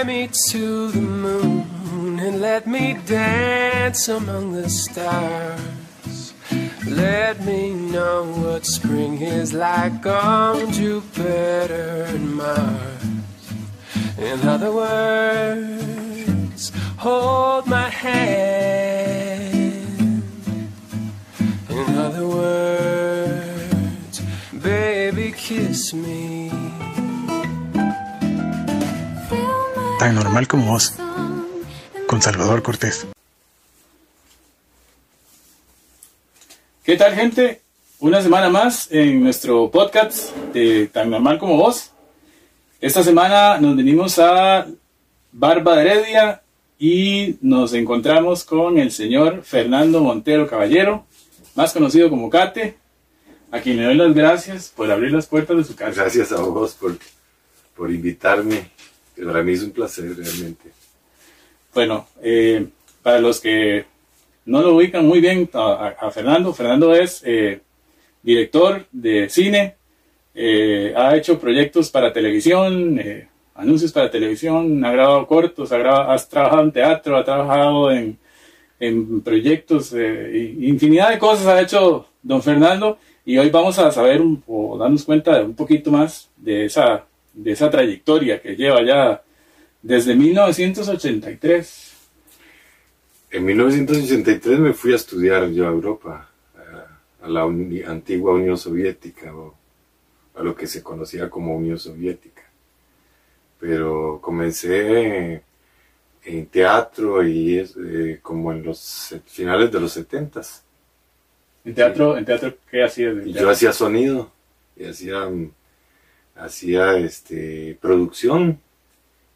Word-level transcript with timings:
Fly 0.00 0.06
me 0.06 0.30
to 0.48 0.90
the 0.92 0.98
moon 0.98 2.18
and 2.20 2.40
let 2.40 2.66
me 2.66 2.96
dance 3.04 4.08
among 4.08 4.52
the 4.52 4.70
stars. 4.70 6.32
Let 6.86 7.44
me 7.44 7.74
know 7.74 8.24
what 8.24 8.64
spring 8.64 9.20
is 9.20 9.52
like 9.52 10.06
on 10.06 10.72
Jupiter 10.72 12.06
and 12.08 12.34
Mars. 12.34 13.04
In 14.16 14.48
other 14.48 14.72
words, 14.72 16.72
hold 16.96 17.66
my 17.66 17.90
hand. 17.90 19.52
In 21.68 21.98
other 21.98 22.26
words, 22.26 24.22
baby, 24.62 25.32
kiss 25.32 25.92
me. 25.92 26.39
Tan 30.00 30.14
normal 30.14 30.48
como 30.48 30.72
vos, 30.72 30.94
con 32.06 32.22
Salvador 32.22 32.62
Cortés. 32.62 33.06
¿Qué 36.82 36.96
tal 36.96 37.14
gente? 37.14 37.60
Una 37.98 38.22
semana 38.22 38.48
más 38.48 38.90
en 38.90 39.22
nuestro 39.22 39.70
podcast 39.70 40.34
de 40.54 40.86
Tan 40.86 41.10
Normal 41.10 41.38
como 41.38 41.58
Vos. 41.58 41.90
Esta 42.80 43.02
semana 43.02 43.60
nos 43.60 43.76
venimos 43.76 44.18
a 44.18 44.68
Barba 45.32 45.76
de 45.76 45.82
Heredia 45.82 46.42
y 46.78 47.36
nos 47.42 47.74
encontramos 47.74 48.44
con 48.44 48.78
el 48.78 48.92
señor 48.92 49.42
Fernando 49.42 50.00
Montero 50.00 50.46
Caballero, 50.46 51.04
más 51.54 51.74
conocido 51.74 52.08
como 52.08 52.30
Cate, 52.30 52.78
a 53.50 53.60
quien 53.60 53.76
le 53.76 53.84
doy 53.84 53.96
las 53.96 54.14
gracias 54.14 54.72
por 54.74 54.90
abrir 54.90 55.12
las 55.12 55.26
puertas 55.26 55.58
de 55.58 55.64
su 55.64 55.76
casa. 55.76 56.00
Gracias 56.04 56.32
a 56.32 56.40
vos 56.40 56.72
por, 56.72 56.96
por 57.76 57.92
invitarme. 57.92 58.79
Para 59.24 59.42
mí 59.42 59.52
es 59.52 59.62
un 59.62 59.70
placer 59.72 60.16
realmente. 60.16 60.70
Bueno, 61.74 62.06
eh, 62.22 62.66
para 63.02 63.20
los 63.20 63.40
que 63.40 63.84
no 64.46 64.62
lo 64.62 64.74
ubican 64.76 65.06
muy 65.06 65.20
bien 65.20 65.48
a, 65.52 66.10
Fernando, 66.12 66.52
Fernando 66.52 66.94
es 66.94 67.22
eh, 67.24 67.60
director 68.22 68.86
de 68.90 69.28
cine, 69.28 69.76
eh, 70.34 70.92
ha 70.96 71.16
hecho 71.16 71.38
proyectos 71.38 71.90
para 71.90 72.12
televisión, 72.12 73.00
anuncios 73.54 73.92
para 73.92 74.10
televisión, 74.10 74.84
ha 74.84 74.92
grabado 74.92 75.26
cortos, 75.26 75.70
ha 75.72 75.78
grabado, 75.78 76.10
has 76.10 76.28
trabajado 76.28 76.62
en 76.62 76.72
teatro, 76.72 77.16
ha 77.16 77.24
trabajado 77.24 77.90
en, 77.92 78.18
proyectos, 79.22 79.92
infinidad 79.92 81.10
de 81.10 81.18
cosas 81.18 81.46
ha 81.46 81.60
hecho 81.60 82.06
don 82.22 82.42
Fernando 82.42 82.98
y 83.26 83.36
hoy 83.36 83.50
vamos 83.50 83.78
a 83.78 83.90
saber 83.92 84.22
un- 84.22 84.42
o 84.46 84.78
darnos 84.78 85.04
cuenta 85.04 85.38
de 85.38 85.44
un 85.44 85.54
poquito 85.54 85.90
más 85.90 86.30
de 86.36 86.64
esa, 86.64 87.04
de 87.42 87.52
esa 87.52 87.70
trayectoria 87.70 88.40
que 88.42 88.56
lleva 88.56 88.82
ya 88.82 89.22
desde 89.82 90.14
1983. 90.14 91.92
En 93.30 93.44
1983 93.44 94.58
me 94.58 94.72
fui 94.72 94.92
a 94.92 94.96
estudiar 94.96 95.48
yo 95.50 95.66
a 95.66 95.70
Europa, 95.70 96.28
a, 96.56 97.26
a 97.26 97.28
la 97.28 97.44
uni- 97.46 97.82
antigua 97.82 98.34
Unión 98.34 98.58
Soviética, 98.58 99.34
o 99.34 99.54
a 100.34 100.42
lo 100.42 100.54
que 100.54 100.66
se 100.66 100.82
conocía 100.82 101.30
como 101.30 101.56
Unión 101.56 101.78
Soviética. 101.78 102.42
Pero 103.60 104.18
comencé 104.22 105.42
en 106.24 106.46
teatro 106.46 107.22
y 107.26 107.58
es, 107.58 107.76
eh, 107.76 108.18
como 108.22 108.52
en 108.52 108.62
los 108.64 109.14
finales 109.26 109.70
de 109.72 109.80
los 109.80 109.92
70 109.92 110.42
En 111.64 111.74
teatro, 111.74 112.16
en 112.18 112.24
teatro 112.24 112.54
¿qué 112.70 112.82
hacías? 112.82 113.14
teatro? 113.14 113.32
yo 113.40 113.50
hacía 113.50 113.72
sonido, 113.72 114.30
y 114.76 114.84
hacía, 114.86 115.26
mm, 115.28 115.50
hacía 116.40 116.96
este, 116.98 117.78
producción, 117.80 118.58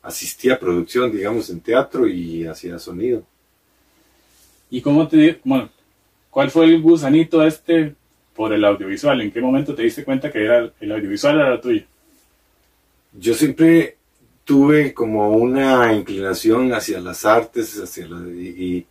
asistía 0.03 0.55
a 0.55 0.61
producción, 0.61 1.13
digamos, 1.13 1.51
en 1.51 1.61
teatro 1.61 2.07
y 2.09 2.47
hacía 2.47 2.79
sonido. 2.79 3.25
¿Y 4.71 4.81
cómo 4.81 5.07
te 5.09 5.41
bueno, 5.45 5.71
cuál 6.31 6.51
fue 6.51 6.67
el 6.67 6.83
gusanito 6.83 7.43
este 7.45 7.95
por 8.35 8.53
el 8.53 8.65
audiovisual? 8.65 9.21
¿En 9.21 9.31
qué 9.31 9.41
momento 9.41 9.75
te 9.75 9.83
diste 9.83 10.05
cuenta 10.05 10.31
que 10.33 10.45
era 10.45 10.73
el 10.81 10.93
audiovisual 10.93 11.37
era 11.41 11.61
tuyo? 11.61 11.83
Yo 13.19 13.35
siempre 13.35 13.97
tuve 14.45 14.93
como 14.93 15.31
una 15.31 15.93
inclinación 15.95 16.73
hacia 16.75 17.01
las 17.01 17.25
artes, 17.25 17.79
hacia 17.81 18.07
la- 18.09 18.29
y, 18.31 18.49
y 18.49 18.87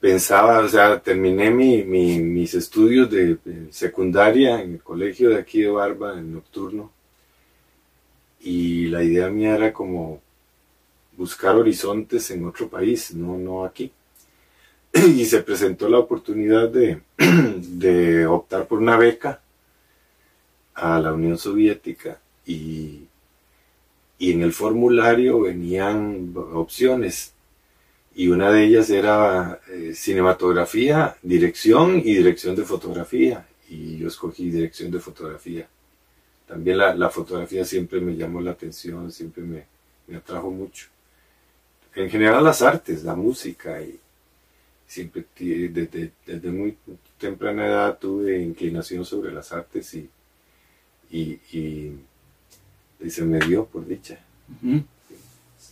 pensaba, 0.00 0.60
o 0.60 0.68
sea, 0.68 1.00
terminé 1.00 1.50
mi- 1.50 1.84
mi- 1.84 2.18
mis 2.20 2.54
estudios 2.54 3.10
de, 3.10 3.36
de 3.44 3.72
secundaria 3.72 4.60
en 4.62 4.74
el 4.74 4.82
colegio 4.82 5.30
de 5.30 5.36
aquí 5.38 5.60
de 5.62 5.68
Barba, 5.70 6.18
en 6.18 6.32
nocturno, 6.32 6.90
la 8.90 9.02
idea 9.02 9.30
mía 9.30 9.54
era 9.54 9.72
como 9.72 10.20
buscar 11.16 11.56
horizontes 11.56 12.30
en 12.30 12.44
otro 12.46 12.68
país, 12.68 13.14
no, 13.14 13.38
no 13.38 13.64
aquí. 13.64 13.92
Y 14.92 15.24
se 15.24 15.42
presentó 15.42 15.88
la 15.88 15.98
oportunidad 15.98 16.68
de, 16.70 18.26
optar 18.26 18.66
por 18.66 18.78
una 18.78 18.96
beca 18.96 19.40
a 20.74 20.98
la 21.00 21.12
Unión 21.12 21.38
Soviética 21.38 22.18
y, 22.46 23.06
y 24.18 24.32
en 24.32 24.42
el 24.42 24.52
formulario 24.52 25.40
venían 25.40 26.32
opciones 26.34 27.34
y 28.14 28.28
una 28.28 28.50
de 28.50 28.64
ellas 28.64 28.90
era 28.90 29.60
eh, 29.72 29.92
cinematografía, 29.94 31.16
dirección 31.22 31.98
y 31.98 32.14
dirección 32.14 32.56
de 32.56 32.64
fotografía 32.64 33.46
y 33.68 33.98
yo 33.98 34.08
escogí 34.08 34.50
dirección 34.50 34.90
de 34.90 35.00
fotografía. 35.00 35.68
También 36.50 36.78
la, 36.78 36.92
la 36.96 37.08
fotografía 37.10 37.64
siempre 37.64 38.00
me 38.00 38.16
llamó 38.16 38.40
la 38.40 38.50
atención, 38.50 39.12
siempre 39.12 39.44
me, 39.44 39.66
me 40.08 40.16
atrajo 40.16 40.50
mucho. 40.50 40.88
En 41.94 42.10
general 42.10 42.42
las 42.42 42.60
artes, 42.60 43.04
la 43.04 43.14
música 43.14 43.80
y 43.80 44.00
siempre 44.84 45.24
desde, 45.36 46.10
desde 46.26 46.50
muy 46.50 46.76
temprana 47.18 47.68
edad 47.68 47.98
tuve 48.00 48.42
inclinación 48.42 49.04
sobre 49.04 49.30
las 49.32 49.52
artes 49.52 49.94
y, 49.94 50.10
y, 51.12 51.20
y, 51.52 51.96
y 52.98 53.10
se 53.10 53.22
me 53.24 53.38
dio 53.38 53.64
por 53.66 53.86
dicha. 53.86 54.18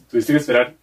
Tuviste 0.09 0.33
que 0.33 0.39
esperar 0.39 0.77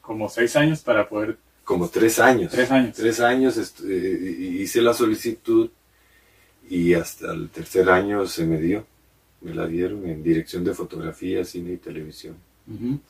como 0.00 0.28
seis 0.28 0.56
años 0.56 0.80
para 0.82 1.08
poder... 1.08 1.38
Como 1.62 1.88
tres 1.88 2.18
años. 2.18 2.50
Tres 2.50 2.72
años. 2.72 2.96
Tres 2.96 3.20
años 3.20 3.74
eh, 3.84 4.56
hice 4.58 4.82
la 4.82 4.92
solicitud 4.92 5.70
y 6.68 6.94
hasta 6.94 7.32
el 7.32 7.48
tercer 7.48 7.88
año 7.88 8.26
se 8.26 8.44
me 8.44 8.60
dio. 8.60 8.84
Me 9.46 9.54
la 9.54 9.66
dieron 9.66 10.04
en 10.08 10.22
dirección 10.22 10.64
de 10.64 10.74
fotografía, 10.74 11.44
cine 11.44 11.72
y 11.74 11.76
televisión. 11.76 12.34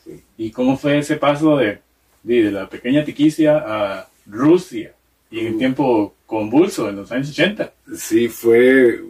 Sí. 0.03 0.23
¿Y 0.37 0.51
cómo 0.51 0.77
fue 0.77 0.99
ese 0.99 1.15
paso 1.17 1.57
de, 1.57 1.79
de, 2.23 2.43
de 2.43 2.51
la 2.51 2.69
pequeña 2.69 3.03
Tiquicia 3.03 3.57
a 3.57 4.07
Rusia? 4.25 4.93
Y 5.31 5.39
en 5.39 5.47
el 5.47 5.53
Uh. 5.55 5.57
tiempo 5.57 6.15
convulso, 6.25 6.89
en 6.89 6.97
los 6.97 7.11
años 7.11 7.29
80. 7.31 7.73
Sí, 7.95 8.27
fue 8.29 9.01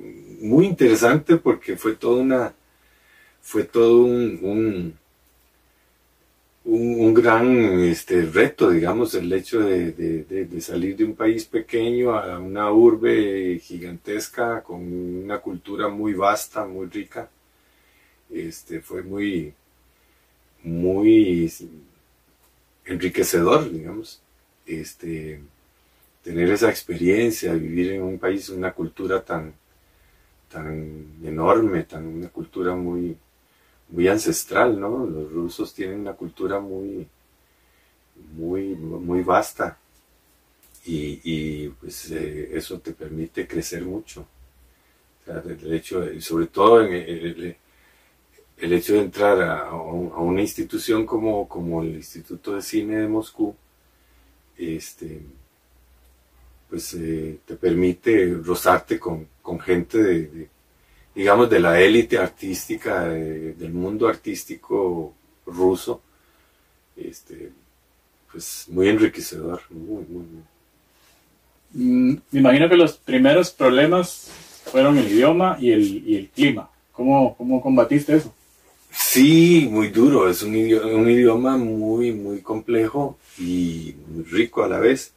muy 0.41 0.65
interesante 0.67 1.37
porque 1.37 1.75
fue 1.75 1.95
toda 1.95 2.21
una, 2.21 2.53
fue 3.41 3.63
todo 3.63 4.03
un, 4.05 4.39
un, 4.41 4.93
un, 6.67 7.13
gran 7.13 7.79
este, 7.79 8.21
reto, 8.25 8.69
digamos, 8.69 9.15
el 9.15 9.31
hecho 9.33 9.61
de, 9.61 9.91
de- 9.93 10.23
de- 10.23 10.45
de 10.45 10.61
salir 10.61 10.95
de 10.97 11.05
un 11.05 11.15
país 11.15 11.45
pequeño 11.45 12.13
a 12.15 12.39
una 12.39 12.71
urbe 12.71 13.59
gigantesca 13.59 14.61
con 14.63 14.81
una 15.23 15.39
cultura 15.39 15.87
muy 15.87 16.13
vasta, 16.13 16.65
muy 16.65 16.87
rica. 16.87 17.29
Este, 18.29 18.81
fue 18.81 19.03
muy, 19.03 19.53
muy 20.63 21.47
enriquecedor, 22.85 23.71
digamos. 23.71 24.21
Este, 24.65 25.39
tener 26.23 26.51
esa 26.51 26.69
experiencia, 26.69 27.53
vivir 27.53 27.93
en 27.93 28.03
un 28.03 28.19
país, 28.19 28.49
una 28.49 28.73
cultura 28.73 29.23
tan, 29.23 29.53
tan 30.51 31.05
enorme, 31.23 31.83
tan, 31.83 32.07
una 32.07 32.29
cultura 32.29 32.75
muy, 32.75 33.17
muy 33.89 34.07
ancestral, 34.07 34.79
¿no? 34.79 35.05
Los 35.05 35.31
rusos 35.31 35.73
tienen 35.73 35.99
una 36.01 36.13
cultura 36.13 36.59
muy, 36.59 37.07
muy, 38.35 38.75
muy 38.75 39.21
vasta 39.23 39.77
y, 40.85 41.67
pues 41.69 42.09
eh, 42.11 42.49
eso 42.53 42.79
te 42.79 42.93
permite 42.93 43.47
crecer 43.47 43.83
mucho. 43.83 44.25
El 45.27 45.73
hecho, 45.73 46.01
de- 46.01 46.19
sobre 46.21 46.47
todo 46.47 46.81
en 46.83 46.93
el, 46.93 47.55
el- 48.57 48.73
hecho 48.73 48.93
de 48.93 49.01
entrar 49.01 49.41
a, 49.41 49.69
a 49.69 49.75
un- 49.75 50.11
a 50.13 50.17
una 50.19 50.41
institución 50.41 51.05
como, 51.05 51.47
como 51.47 51.81
el 51.83 51.95
Instituto 51.95 52.55
de 52.55 52.61
Cine 52.61 52.97
de 52.97 53.07
Moscú, 53.07 53.55
este, 54.57 55.21
pues 56.69 56.93
eh, 56.95 57.39
te 57.45 57.55
permite 57.55 58.33
rozarte 58.43 58.99
con, 58.99 59.27
con 59.41 59.59
gente 59.59 59.97
de, 59.99 60.49
digamos, 61.17 61.49
de 61.49 61.59
la 61.59 61.81
élite 61.81 62.15
artística, 62.19 63.05
de- 63.09 63.53
del 63.53 63.73
mundo 63.73 64.07
artístico 64.07 65.13
ruso, 65.47 65.99
este, 66.95 67.51
pues 68.31 68.65
muy 68.69 68.87
enriquecedor, 68.89 69.61
muy, 69.71 70.03
muy, 70.11 70.25
muy. 70.31 70.43
Mm, 71.73 72.17
Me 72.31 72.39
imagino 72.39 72.69
que 72.69 72.77
los 72.77 72.93
primeros 72.97 73.49
problemas 73.51 74.29
fueron 74.71 74.97
el 74.99 75.07
idioma 75.11 75.57
y 75.59 75.71
el, 75.71 76.07
y 76.07 76.15
el 76.17 76.27
clima. 76.29 76.69
¿Cómo, 76.91 77.35
¿Cómo 77.35 77.61
combatiste 77.61 78.15
eso? 78.15 78.31
Sí, 78.91 79.67
muy 79.71 79.89
duro, 79.89 80.29
es 80.29 80.43
un 80.43 80.55
idioma, 80.55 80.85
un 80.87 81.09
idioma 81.09 81.57
muy, 81.57 82.11
muy 82.13 82.41
complejo 82.41 83.17
y 83.39 83.95
muy 84.07 84.23
rico 84.25 84.63
a 84.63 84.67
la 84.67 84.79
vez, 84.79 85.13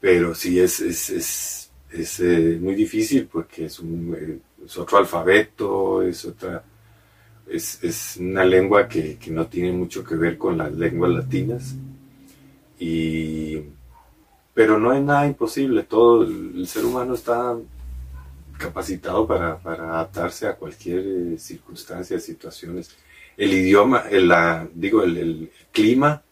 pero 0.00 0.34
sí 0.34 0.58
es, 0.60 0.80
es, 0.80 1.10
es, 1.10 1.70
es 1.92 2.20
eh, 2.20 2.58
muy 2.60 2.74
difícil 2.74 3.26
porque 3.30 3.66
es, 3.66 3.78
un, 3.80 4.14
eh, 4.18 4.38
es 4.64 4.78
otro 4.78 4.98
alfabeto, 4.98 6.02
es 6.02 6.24
otra, 6.24 6.64
es, 7.48 7.82
es 7.82 8.16
una 8.18 8.44
lengua 8.44 8.88
que, 8.88 9.16
que, 9.18 9.30
no 9.30 9.46
tiene 9.46 9.72
mucho 9.72 10.04
que 10.04 10.14
ver 10.16 10.38
con 10.38 10.58
las 10.58 10.72
lenguas 10.72 11.12
latinas, 11.12 11.74
y, 12.78 13.60
pero 14.52 14.78
no 14.78 14.90
hay 14.90 15.02
nada 15.02 15.26
imposible, 15.26 15.82
todo 15.84 16.22
el 16.24 16.66
ser 16.66 16.84
humano 16.84 17.14
está 17.14 17.56
capacitado 18.58 19.26
para, 19.26 19.58
para 19.58 19.84
adaptarse 19.84 20.46
a 20.46 20.56
cualquier 20.56 21.00
eh, 21.06 21.38
circunstancia, 21.38 22.18
situaciones. 22.18 22.96
El 23.36 23.52
idioma, 23.52 24.04
el, 24.10 24.28
la, 24.28 24.66
digo, 24.72 25.02
el, 25.02 25.50
clima 25.72 26.22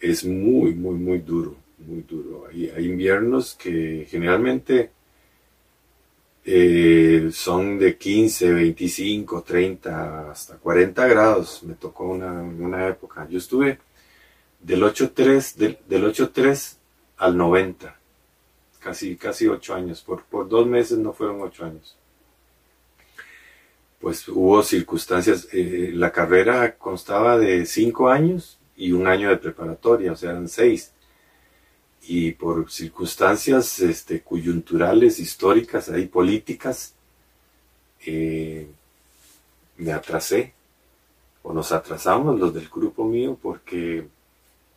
es 0.00 0.24
muy, 0.24 0.74
muy, 0.74 0.94
muy 0.96 1.18
duro, 1.18 1.56
muy 1.78 2.02
duro. 2.02 2.46
Hay 2.50 2.86
inviernos 2.86 3.54
que 3.54 4.06
generalmente 4.10 4.90
eh, 6.44 7.30
son 7.32 7.78
de 7.78 7.96
15, 7.96 8.52
25, 8.52 9.42
30, 9.42 10.30
hasta 10.30 10.56
40 10.56 11.06
grados. 11.06 11.62
Me 11.62 11.74
tocó 11.74 12.04
una, 12.04 12.32
una 12.32 12.88
época. 12.88 13.26
Yo 13.28 13.38
estuve 13.38 13.78
del 14.60 14.82
8.3 14.82 15.54
del, 15.56 15.78
del 15.88 16.04
8.3 16.04 16.76
al 17.18 17.36
90 17.36 18.02
casi, 18.82 19.16
casi 19.16 19.46
ocho 19.46 19.74
años, 19.74 20.02
por, 20.02 20.24
por 20.24 20.48
dos 20.48 20.66
meses 20.66 20.98
no 20.98 21.12
fueron 21.12 21.40
ocho 21.40 21.64
años. 21.64 21.96
Pues 24.00 24.28
hubo 24.28 24.62
circunstancias, 24.62 25.48
eh, 25.52 25.92
la 25.94 26.10
carrera 26.10 26.76
constaba 26.76 27.38
de 27.38 27.64
cinco 27.66 28.08
años 28.08 28.58
y 28.76 28.90
un 28.90 29.06
año 29.06 29.30
de 29.30 29.36
preparatoria, 29.36 30.12
o 30.12 30.16
sea, 30.16 30.30
eran 30.30 30.48
seis. 30.48 30.92
Y 32.02 32.32
por 32.32 32.70
circunstancias 32.70 33.78
este, 33.80 34.20
coyunturales, 34.22 35.18
históricas, 35.20 35.88
ahí 35.88 36.06
políticas, 36.06 36.94
eh, 38.04 38.66
me 39.76 39.92
atrasé, 39.92 40.52
o 41.42 41.52
nos 41.52 41.72
atrasamos 41.72 42.38
los 42.38 42.52
del 42.52 42.68
grupo 42.68 43.04
mío, 43.04 43.38
porque 43.40 44.06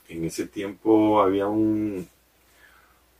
en 0.07 0.25
ese 0.25 0.45
tiempo 0.47 1.21
había 1.21 1.47
un, 1.47 2.07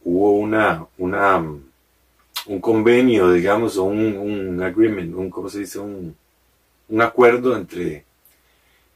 hubo 0.04 0.32
una, 0.34 0.86
una, 0.98 1.38
un 1.40 2.62
convenio, 2.62 3.32
digamos, 3.32 3.78
o 3.78 3.86
un, 3.86 4.18
un 4.18 4.62
agreement, 4.62 5.16
un, 5.16 5.30
¿cómo 5.30 5.50
se 5.50 5.60
dice? 5.60 5.80
Un, 5.80 6.16
un 6.90 7.02
acuerdo 7.02 7.58
entre, 7.58 8.06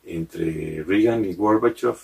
entre 0.06 0.84
Reagan 0.84 1.26
y 1.26 1.34
Gorbachev 1.34 1.98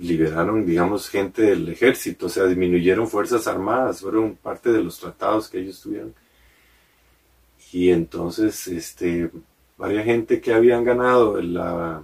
liberaron, 0.00 0.64
digamos, 0.64 1.08
gente 1.08 1.42
del 1.42 1.68
ejército, 1.68 2.26
o 2.26 2.28
sea, 2.28 2.46
disminuyeron 2.46 3.06
fuerzas 3.06 3.46
armadas, 3.46 4.00
fueron 4.00 4.34
parte 4.36 4.72
de 4.72 4.82
los 4.82 4.98
tratados 4.98 5.48
que 5.48 5.58
ellos 5.60 5.80
tuvieron. 5.80 6.14
Y 7.72 7.90
entonces, 7.90 8.66
este, 8.68 9.30
varias 9.76 10.04
gente 10.04 10.40
que 10.40 10.54
habían 10.54 10.84
ganado 10.84 11.40
la, 11.40 12.02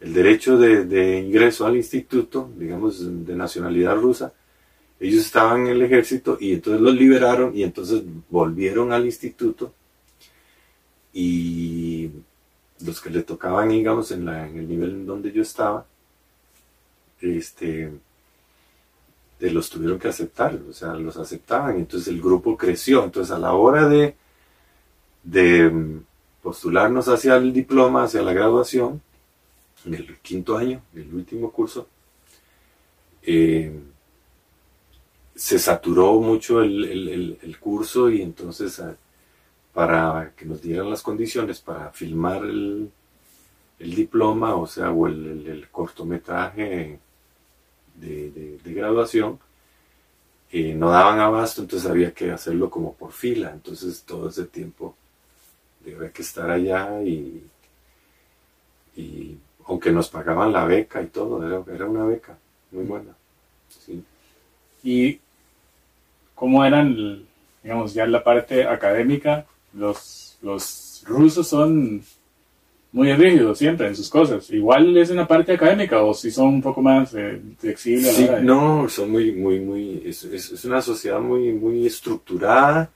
el 0.00 0.14
derecho 0.14 0.58
de, 0.58 1.18
ingreso 1.18 1.66
al 1.66 1.76
instituto, 1.76 2.50
digamos, 2.56 3.26
de 3.26 3.36
nacionalidad 3.36 3.96
rusa, 3.96 4.32
ellos 4.98 5.24
estaban 5.26 5.66
en 5.66 5.68
el 5.68 5.82
ejército 5.82 6.38
y 6.40 6.54
entonces 6.54 6.80
los 6.80 6.94
liberaron 6.94 7.56
y 7.56 7.62
entonces 7.62 8.02
volvieron 8.30 8.92
al 8.92 9.04
instituto 9.04 9.72
y 11.12 12.10
los 12.84 13.00
que 13.00 13.10
le 13.10 13.22
tocaban, 13.22 13.68
digamos, 13.68 14.10
en, 14.12 14.28
en 14.28 14.58
el 14.58 14.68
nivel 14.68 14.90
en 14.90 15.06
donde 15.06 15.30
yo 15.30 15.42
estaba, 15.42 15.86
este, 17.20 17.92
los 19.40 19.70
tuvieron 19.70 19.98
que 19.98 20.08
aceptar, 20.08 20.58
o 20.68 20.72
sea, 20.72 20.94
los 20.94 21.16
aceptaban, 21.16 21.76
entonces 21.76 22.08
el 22.08 22.20
grupo 22.20 22.56
creció, 22.56 23.04
entonces 23.04 23.34
a 23.34 23.38
la 23.38 23.52
hora 23.52 23.88
de, 23.88 24.16
de 25.22 26.00
postularnos 26.42 27.08
hacia 27.08 27.36
el 27.36 27.52
diploma, 27.52 28.04
hacia 28.04 28.22
la 28.22 28.32
graduación, 28.32 29.02
en 29.84 29.94
el 29.94 30.18
quinto 30.18 30.56
año, 30.56 30.82
en 30.94 31.02
el 31.02 31.14
último 31.14 31.50
curso, 31.50 31.88
eh, 33.22 33.78
se 35.34 35.58
saturó 35.58 36.20
mucho 36.20 36.62
el, 36.62 37.56
curso 37.60 38.10
y 38.10 38.22
entonces 38.22 38.80
ah, 38.80 38.96
para 39.72 40.32
que 40.36 40.44
nos 40.44 40.60
dieran 40.62 40.90
las 40.90 41.02
condiciones 41.02 41.60
para 41.60 41.90
filmar 41.92 42.44
el, 42.44 42.90
diploma, 43.78 44.56
o 44.56 44.66
sea, 44.66 44.90
o 44.90 45.06
el, 45.06 45.68
cortometraje 45.70 46.98
de, 48.00 48.58
graduación, 48.64 49.38
eh, 50.50 50.74
no 50.74 50.90
daban 50.90 51.20
abasto, 51.20 51.62
entonces 51.62 51.88
había 51.88 52.12
que 52.12 52.30
hacerlo 52.30 52.70
como 52.70 52.94
por 52.94 53.12
fila, 53.12 53.50
entonces 53.52 54.02
todo 54.02 54.28
ese 54.28 54.44
tiempo 54.46 54.94
debía 55.84 56.10
que 56.12 56.22
estar 56.22 56.50
allá 56.50 57.02
y, 57.02 57.42
y 58.96 59.38
aunque 59.66 59.92
nos 59.92 60.08
pagaban 60.08 60.52
la 60.52 60.64
beca 60.64 61.02
y 61.02 61.06
todo, 61.06 61.46
era, 61.46 61.86
una 61.86 62.04
beca 62.04 62.36
muy 62.70 62.84
buena. 62.84 63.14
¿Y 64.82 65.20
cómo 66.34 66.64
eran, 66.64 67.26
digamos, 67.62 67.92
ya 67.92 68.06
la 68.06 68.24
parte 68.24 68.64
académica? 68.64 69.46
Los, 69.74 70.38
los 70.40 71.04
rusos 71.06 71.46
son 71.48 72.02
muy 72.92 73.12
rígidos 73.12 73.58
siempre 73.58 73.86
en 73.86 73.96
sus 73.96 74.08
cosas. 74.08 74.50
Igual 74.50 74.96
es 74.96 75.10
en 75.10 75.16
la 75.16 75.26
parte 75.26 75.52
académica 75.52 76.02
o 76.02 76.14
si 76.14 76.30
son 76.30 76.48
un 76.48 76.62
poco 76.62 76.80
más 76.82 77.14
eh, 77.14 77.40
flexibles. 77.58 78.14
Sí, 78.14 78.28
no, 78.42 78.88
son 78.88 79.10
muy, 79.10 79.32
muy, 79.32 79.60
muy, 79.60 80.02
es, 80.04 80.24
es, 80.24 80.64
una 80.64 80.80
sociedad 80.80 81.20
muy, 81.20 81.52
muy 81.52 81.86
estructurada. 81.86 82.90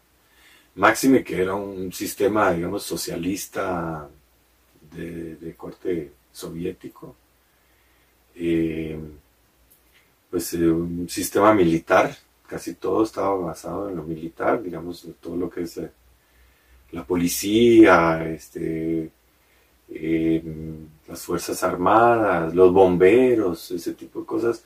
Máxime 0.74 1.22
que 1.22 1.42
era 1.42 1.54
un 1.54 1.92
sistema, 1.92 2.52
digamos, 2.52 2.82
socialista 2.82 4.08
de, 4.96 5.36
de 5.36 5.55
corte 5.55 6.12
soviético, 6.32 7.14
eh, 8.34 8.98
pues 10.31 10.55
eh, 10.55 10.70
un 10.70 11.08
sistema 11.08 11.52
militar, 11.55 12.17
casi 12.46 12.74
todo 12.74 13.05
estaba 13.05 13.34
basado 13.34 13.90
en 13.90 13.96
lo 13.96 14.02
militar, 14.02 14.62
digamos, 14.62 15.06
todo 15.20 15.36
lo 15.36 15.50
que 15.50 15.62
es 15.62 15.76
eh, 15.76 15.90
la 16.93 17.05
policía, 17.05 18.26
este, 18.28 19.10
las 21.08 21.22
Fuerzas 21.22 21.63
Armadas, 21.63 22.55
los 22.55 22.72
bomberos, 22.72 23.70
ese 23.70 23.93
tipo 23.93 24.20
de 24.20 24.27
cosas, 24.27 24.65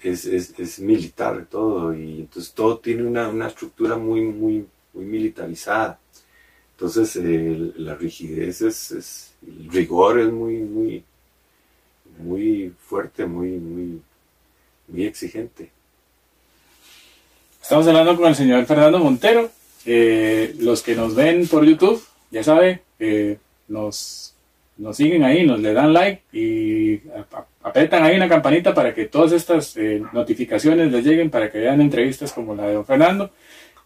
es, 0.00 0.24
es, 0.26 0.78
militar 0.78 1.46
todo, 1.50 1.92
y 1.92 2.20
entonces 2.20 2.52
todo 2.52 2.78
tiene 2.78 3.02
una, 3.04 3.28
una 3.28 3.48
estructura 3.48 3.96
muy, 3.96 4.22
muy, 4.22 4.66
muy 4.92 5.04
militarizada. 5.04 5.98
Entonces 6.72 7.16
la 7.76 7.96
rigidez 7.96 8.60
es 8.62 9.28
el 9.46 9.70
rigor 9.70 10.18
es 10.18 10.32
muy, 10.32 10.54
muy, 10.58 11.04
muy 12.18 12.72
fuerte, 12.80 13.26
muy, 13.26 13.50
muy, 13.50 14.00
muy 14.88 15.04
exigente. 15.04 15.70
Estamos 17.62 17.86
hablando 17.86 18.16
con 18.16 18.28
el 18.28 18.34
señor 18.34 18.64
Fernando 18.66 18.98
Montero. 18.98 19.50
los 19.84 20.82
que 20.82 20.94
nos 20.94 21.14
ven 21.14 21.46
por 21.46 21.64
YouTube, 21.64 22.02
ya 22.30 22.42
saben, 22.42 22.80
nos, 23.68 24.34
nos 24.78 24.96
siguen 24.96 25.24
ahí, 25.24 25.44
nos 25.44 25.60
le 25.60 25.72
dan 25.72 25.92
like 25.92 26.22
y 26.32 27.00
apretan 27.62 28.02
ahí 28.02 28.16
una 28.16 28.28
campanita 28.28 28.74
para 28.74 28.94
que 28.94 29.06
todas 29.06 29.32
estas 29.32 29.76
eh, 29.76 30.02
notificaciones 30.12 30.90
les 30.90 31.04
lleguen 31.04 31.30
para 31.30 31.50
que 31.50 31.58
vean 31.58 31.80
entrevistas 31.80 32.32
como 32.32 32.54
la 32.54 32.66
de 32.68 32.74
don 32.74 32.86
Fernando. 32.86 33.30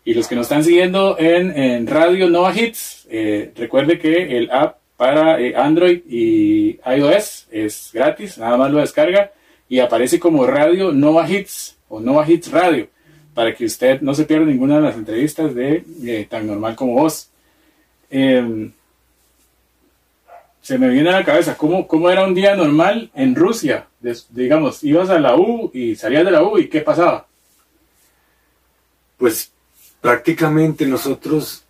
Y 0.04 0.14
los 0.14 0.26
que 0.26 0.34
nos 0.34 0.46
están 0.46 0.64
siguiendo 0.64 1.16
en, 1.18 1.86
Radio 1.86 2.28
Nova 2.28 2.52
Hits, 2.54 3.06
eh, 3.08 3.52
recuerde 3.54 3.98
que 3.98 4.36
el 4.36 4.50
app 4.50 4.78
para 4.96 5.40
eh, 5.40 5.54
Android 5.56 6.00
y 6.08 6.80
iOS. 6.84 7.48
Es 7.50 7.90
gratis, 7.92 8.38
nada 8.38 8.56
más 8.56 8.70
lo 8.70 8.78
descarga 8.78 9.32
y 9.68 9.78
aparece 9.78 10.18
como 10.18 10.46
Radio 10.46 10.92
Nova 10.92 11.28
Hits 11.28 11.78
o 11.88 12.00
Nova 12.00 12.28
Hits 12.28 12.50
Radio 12.50 12.88
para 13.32 13.54
que 13.54 13.64
usted 13.64 14.00
no 14.02 14.12
se 14.12 14.24
pierda 14.24 14.44
ninguna 14.44 14.76
de 14.76 14.82
las 14.82 14.96
entrevistas 14.96 15.54
de 15.54 16.26
Tan 16.28 16.46
Normal 16.46 16.76
como 16.76 16.94
Vos. 16.94 17.30
Se 20.62 20.78
me 20.78 20.88
viene 20.88 21.10
a 21.10 21.18
la 21.18 21.24
cabeza 21.24 21.56
¿cómo, 21.56 21.86
cómo 21.86 22.08
era 22.08 22.24
un 22.24 22.34
día 22.34 22.56
normal 22.56 23.10
en 23.14 23.34
Rusia. 23.34 23.88
digamos, 24.30 24.82
ibas 24.82 25.10
a 25.10 25.18
la 25.18 25.36
U 25.36 25.70
y 25.74 25.96
salías 25.96 26.24
de 26.24 26.30
la 26.30 26.42
U 26.42 26.56
y 26.58 26.68
¿qué 26.68 26.80
pasaba? 26.80 27.26
Pues 29.18 29.52
prácticamente 30.00 30.86
nosotros 30.86 31.64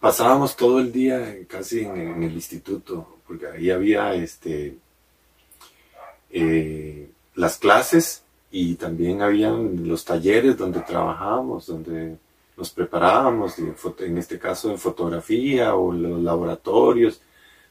pasábamos 0.00 0.56
todo 0.56 0.80
el 0.80 0.92
día 0.92 1.36
casi 1.46 1.80
en, 1.80 2.22
el 2.22 2.32
instituto, 2.32 3.18
porque 3.26 3.46
ahí 3.46 3.70
había 3.70 4.14
este, 4.14 4.76
eh, 6.30 7.10
las 7.34 7.58
clases 7.58 8.22
y 8.50 8.74
también 8.74 9.22
habían 9.22 9.86
los 9.86 10.04
talleres 10.04 10.56
donde 10.56 10.80
trabajábamos, 10.80 11.66
donde 11.66 12.16
nos 12.56 12.70
preparábamos, 12.70 13.56
en, 13.58 14.18
este 14.18 14.38
caso 14.38 14.70
en 14.70 14.78
fotografía 14.78 15.74
o 15.74 15.92
los 15.92 16.20
laboratorios. 16.20 17.20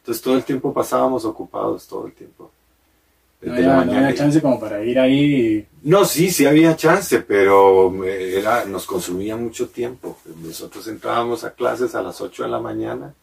Entonces 0.08 0.24
todo 0.24 0.38
el 0.38 0.46
tiempo 0.46 0.74
pasábamos 0.74 1.26
ocupados, 1.26 1.86
todo 1.86 2.08
el 2.08 2.14
tiempo. 2.14 2.50
No 3.42 3.52
Desde 3.54 3.68
la 3.68 3.74
había, 3.74 3.86
no 3.86 3.92
mañana. 3.92 4.08
había 4.08 4.18
chance 4.18 4.42
como 4.42 4.58
para 4.58 4.82
ir 4.82 4.98
ahí. 4.98 5.58
y- 5.58 5.90
No, 5.90 6.06
sí, 6.06 6.32
sí 6.32 6.46
había 6.46 6.78
chance, 6.78 7.20
pero 7.20 8.06
eh, 8.06 8.40
era, 8.40 8.64
nos 8.64 8.86
consumía 8.86 9.36
mucho 9.36 9.68
tiempo. 9.68 10.18
Nosotros 10.42 10.88
entrábamos 10.88 11.44
a 11.44 11.52
clases 11.54 11.94
a 11.94 12.02
las 12.02 12.22
8 12.22 12.44
de 12.44 12.50
la 12.50 12.60
mañana 12.62 13.14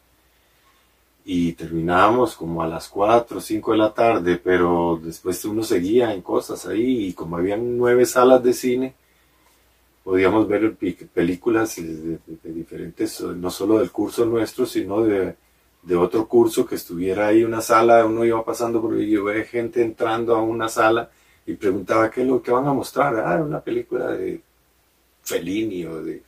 y 1.25 1.53
terminábamos 1.53 2.35
como 2.35 2.61
a 2.61 2.67
las 2.67 2.87
4 2.87 3.39
o 3.39 3.41
5 3.41 3.71
de 3.71 3.77
la 3.79 3.91
tarde, 3.91 4.37
pero 4.37 4.99
después 5.03 5.43
uno 5.45 5.63
seguía 5.63 6.13
en 6.13 6.21
cosas 6.21 6.67
ahí 6.67 7.07
y 7.07 7.13
como 7.13 7.37
habían 7.37 7.79
nueve 7.79 8.05
salas 8.05 8.43
de 8.43 8.53
cine, 8.53 8.93
podíamos 10.03 10.47
ver 10.47 10.75
películas 10.75 11.77
de, 11.77 11.83
de- 11.83 12.19
de 12.43 12.53
diferentes, 12.53 13.21
no 13.21 13.49
solo 13.49 13.79
del 13.79 13.91
curso 13.91 14.23
nuestro, 14.23 14.67
sino 14.67 15.01
de, 15.01 15.35
de 15.85 15.95
otro 15.95 16.27
curso 16.27 16.65
que 16.65 16.75
estuviera 16.75 17.27
ahí 17.27 17.43
una 17.43 17.61
sala, 17.61 18.05
uno 18.05 18.25
iba 18.25 18.43
pasando 18.43 18.81
por 18.81 18.99
y 18.99 19.11
yo 19.11 19.23
veía 19.23 19.45
gente 19.45 19.83
entrando 19.83 20.35
a 20.35 20.41
una 20.41 20.67
sala 20.67 21.11
y 21.45 21.53
preguntaba 21.53 22.09
qué 22.09 22.21
es 22.21 22.27
lo 22.27 22.41
que 22.41 22.51
van 22.51 22.67
a 22.67 22.73
mostrar. 22.73 23.19
Ah, 23.19 23.41
una 23.41 23.61
película 23.61 24.11
de 24.11 24.41
Fellini 25.23 25.85
o 25.85 26.03
de, 26.03 26.23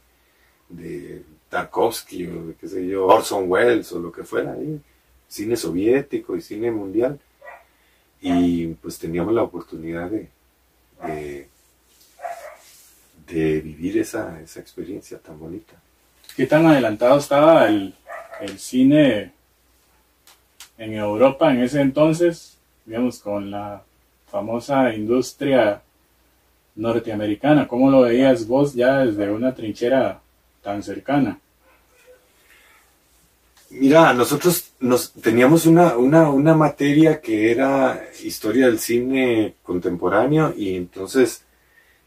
de 0.69 1.23
Tarkovsky 1.49 2.27
o 2.27 2.45
de 2.45 2.53
qué 2.53 2.67
sé 2.67 2.85
yo, 2.87 3.07
Orson 3.07 3.45
Welles 3.49 3.91
o 3.93 3.99
lo 3.99 4.11
que 4.11 4.23
fuera 4.23 4.53
ahí, 4.53 4.79
cine 5.27 5.57
soviético 5.57 6.35
y 6.35 6.41
cine 6.41 6.69
mundial. 6.69 7.19
Y 8.21 8.67
pues 8.67 8.99
teníamos 8.99 9.33
la 9.33 9.43
oportunidad 9.43 10.09
de, 10.11 10.29
de, 11.03 11.49
de 13.27 13.61
vivir 13.61 13.97
esa, 13.97 14.39
esa 14.39 14.59
experiencia 14.59 15.17
tan 15.17 15.39
bonita. 15.39 15.73
¿Qué 16.35 16.45
tan 16.45 16.67
adelantado 16.67 17.17
estaba 17.17 17.67
el, 17.67 17.95
el 18.39 18.59
cine 18.59 19.33
en 20.77 20.93
Europa 20.93 21.51
en 21.51 21.61
ese 21.61 21.81
entonces? 21.81 22.57
Digamos, 22.85 23.19
con 23.19 23.51
la 23.51 23.83
famosa 24.29 24.93
industria 24.93 25.81
norteamericana. 26.75 27.67
¿Cómo 27.67 27.89
lo 27.89 28.01
veías 28.01 28.47
vos 28.47 28.73
ya 28.73 28.99
desde 28.99 29.31
una 29.31 29.53
trinchera 29.53 30.21
tan 30.61 30.83
cercana? 30.83 31.39
Mira, 33.69 34.13
nosotros 34.13 34.71
nos, 34.79 35.11
teníamos 35.11 35.65
una, 35.65 35.97
una, 35.97 36.29
una 36.29 36.55
materia 36.55 37.19
que 37.19 37.51
era 37.51 38.01
historia 38.23 38.67
del 38.67 38.79
cine 38.79 39.55
contemporáneo 39.61 40.53
y 40.55 40.75
entonces 40.75 41.43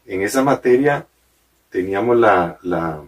en 0.07 0.21
esa 0.21 0.43
materia 0.43 1.05
teníamos 1.69 2.17
la, 2.17 2.57
la, 2.63 3.03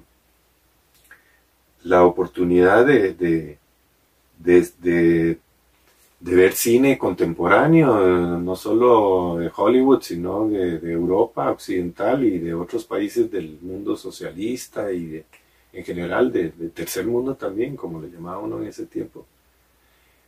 la 1.84 2.04
oportunidad 2.04 2.86
de, 2.86 3.14
de, 3.14 3.58
de, 4.38 5.40
de 6.24 6.36
ver 6.36 6.54
cine 6.54 6.98
contemporáneo, 6.98 8.40
no 8.40 8.56
solo 8.56 9.38
de 9.40 9.52
Hollywood, 9.54 10.02
sino 10.02 10.48
de, 10.48 10.80
Europa 10.90 11.52
occidental 11.52 12.24
y 12.24 12.40
de 12.40 12.54
otros 12.54 12.86
países 12.86 13.30
del 13.30 13.60
mundo 13.62 13.98
socialista 13.98 14.90
y 14.94 15.06
de, 15.08 15.26
en 15.74 15.84
general 15.84 16.32
de, 16.32 16.52
de 16.52 16.70
tercer 16.70 17.06
mundo 17.06 17.36
también, 17.36 17.76
como 17.76 18.02
le 18.02 18.10
llamaba 18.10 18.40
uno 18.40 18.62
en 18.62 18.68
ese 18.68 18.86
tiempo. 18.86 19.26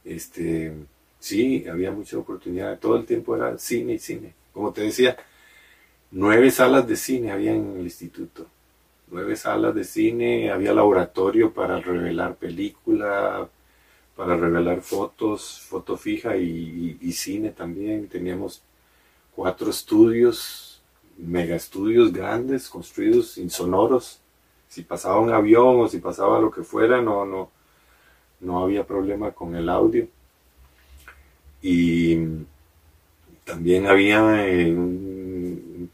Este, 0.03 0.73
sí, 1.17 1.65
había 1.65 1.91
mucha 1.91 2.17
oportunidad, 2.17 2.77
todo 2.77 2.97
el 2.97 3.05
tiempo 3.05 3.33
era 3.37 3.57
cine 3.57 3.93
y 3.93 3.99
cine. 3.99 4.33
Como 4.51 4.73
te 4.73 4.81
decía, 4.81 5.15
nueve 6.11 6.51
salas 6.51 6.85
de 6.89 6.97
cine 6.97 7.31
había 7.31 7.53
en 7.53 7.77
el 7.77 7.83
instituto. 7.83 8.47
Nueve 9.09 9.37
salas 9.37 9.73
de 9.73 9.85
cine, 9.85 10.51
había 10.51 10.73
laboratorio 10.73 11.53
para 11.53 11.79
revelar 11.79 12.35
película, 12.35 13.47
para 14.15 14.37
revelar 14.37 14.81
fotos, 14.81 15.61
foto 15.61 15.97
fija 15.97 16.37
y, 16.37 17.11
cine 17.11 17.51
también. 17.51 18.07
Teníamos 18.07 18.61
cuatro 19.35 19.69
estudios, 19.69 20.81
mega 21.17 21.55
estudios 21.55 22.13
grandes, 22.13 22.69
construidos 22.69 23.37
insonoros. 23.37 24.21
Si 24.69 24.83
pasaba 24.83 25.19
un 25.19 25.31
avión 25.33 25.81
o 25.81 25.89
si 25.89 25.99
pasaba 25.99 26.39
lo 26.39 26.49
que 26.49 26.63
fuera, 26.63 27.01
no, 27.01 27.25
no, 27.25 27.51
no 28.39 28.63
había 28.63 28.85
problema 28.85 29.31
con 29.31 29.55
el 29.55 29.69
audio. 29.69 30.07
Y 31.61 32.17
también 33.43 33.87
había 33.87 34.47
eh, 34.47 34.71
un, 34.71 35.89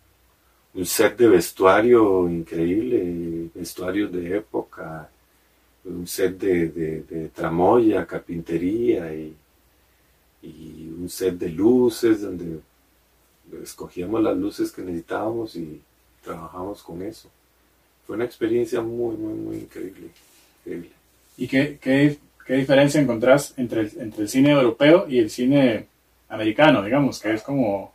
un 0.73 0.85
set 0.85 1.17
de 1.17 1.27
vestuario 1.27 2.29
increíble, 2.29 3.49
vestuarios 3.53 4.11
de 4.11 4.37
época, 4.37 5.09
un 5.85 6.07
set 6.07 6.37
de, 6.37 6.67
de- 6.69 7.03
de 7.03 7.29
tramoya, 7.29 8.05
carpintería 8.05 9.13
y, 9.13 9.33
y 10.43 10.93
un 10.99 11.09
set 11.09 11.37
de 11.37 11.49
luces 11.49 12.21
donde 12.21 12.59
escogíamos 13.63 14.21
las 14.23 14.37
luces 14.37 14.71
que 14.71 14.81
necesitábamos 14.81 15.55
y 15.55 15.81
trabajamos 16.23 16.81
con 16.83 17.01
eso. 17.01 17.29
Fue 18.05 18.15
una 18.15 18.25
experiencia 18.25 18.81
muy, 18.81 19.15
muy, 19.15 19.33
muy 19.33 19.55
increíble. 19.57 20.09
increíble. 20.65 20.89
¿Y 21.37 21.47
qué, 21.47 21.77
qué, 21.81 22.17
qué 22.45 22.53
diferencia 22.55 23.01
encontrás 23.01 23.53
entre 23.57 23.81
el, 23.81 23.91
entre 23.99 24.23
el 24.23 24.29
cine 24.29 24.51
europeo 24.51 25.05
y 25.07 25.19
el 25.19 25.29
cine 25.29 25.87
americano, 26.29 26.83
digamos, 26.83 27.19
que 27.19 27.33
es 27.33 27.41
como 27.41 27.93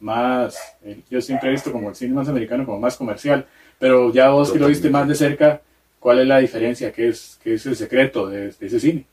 más, 0.00 0.56
eh, 0.84 1.00
yo 1.10 1.20
siempre 1.20 1.48
he 1.48 1.52
visto 1.52 1.72
como 1.72 1.88
el 1.90 1.94
cine 1.94 2.14
más 2.14 2.28
americano 2.28 2.64
como 2.66 2.80
más 2.80 2.96
comercial, 2.96 3.46
pero 3.78 4.12
ya 4.12 4.30
vos 4.30 4.50
que 4.52 4.58
lo 4.58 4.66
viste 4.66 4.90
más 4.90 5.08
de 5.08 5.14
cerca, 5.14 5.62
¿cuál 6.04 6.18
es 6.18 6.26
la 6.26 6.38
diferencia? 6.38 6.92
¿Qué 6.92 7.08
es, 7.08 7.40
qué 7.42 7.54
es 7.54 7.64
el 7.64 7.76
secreto 7.76 8.26
de, 8.26 8.48
ese 8.48 8.78
cine? 8.78 9.06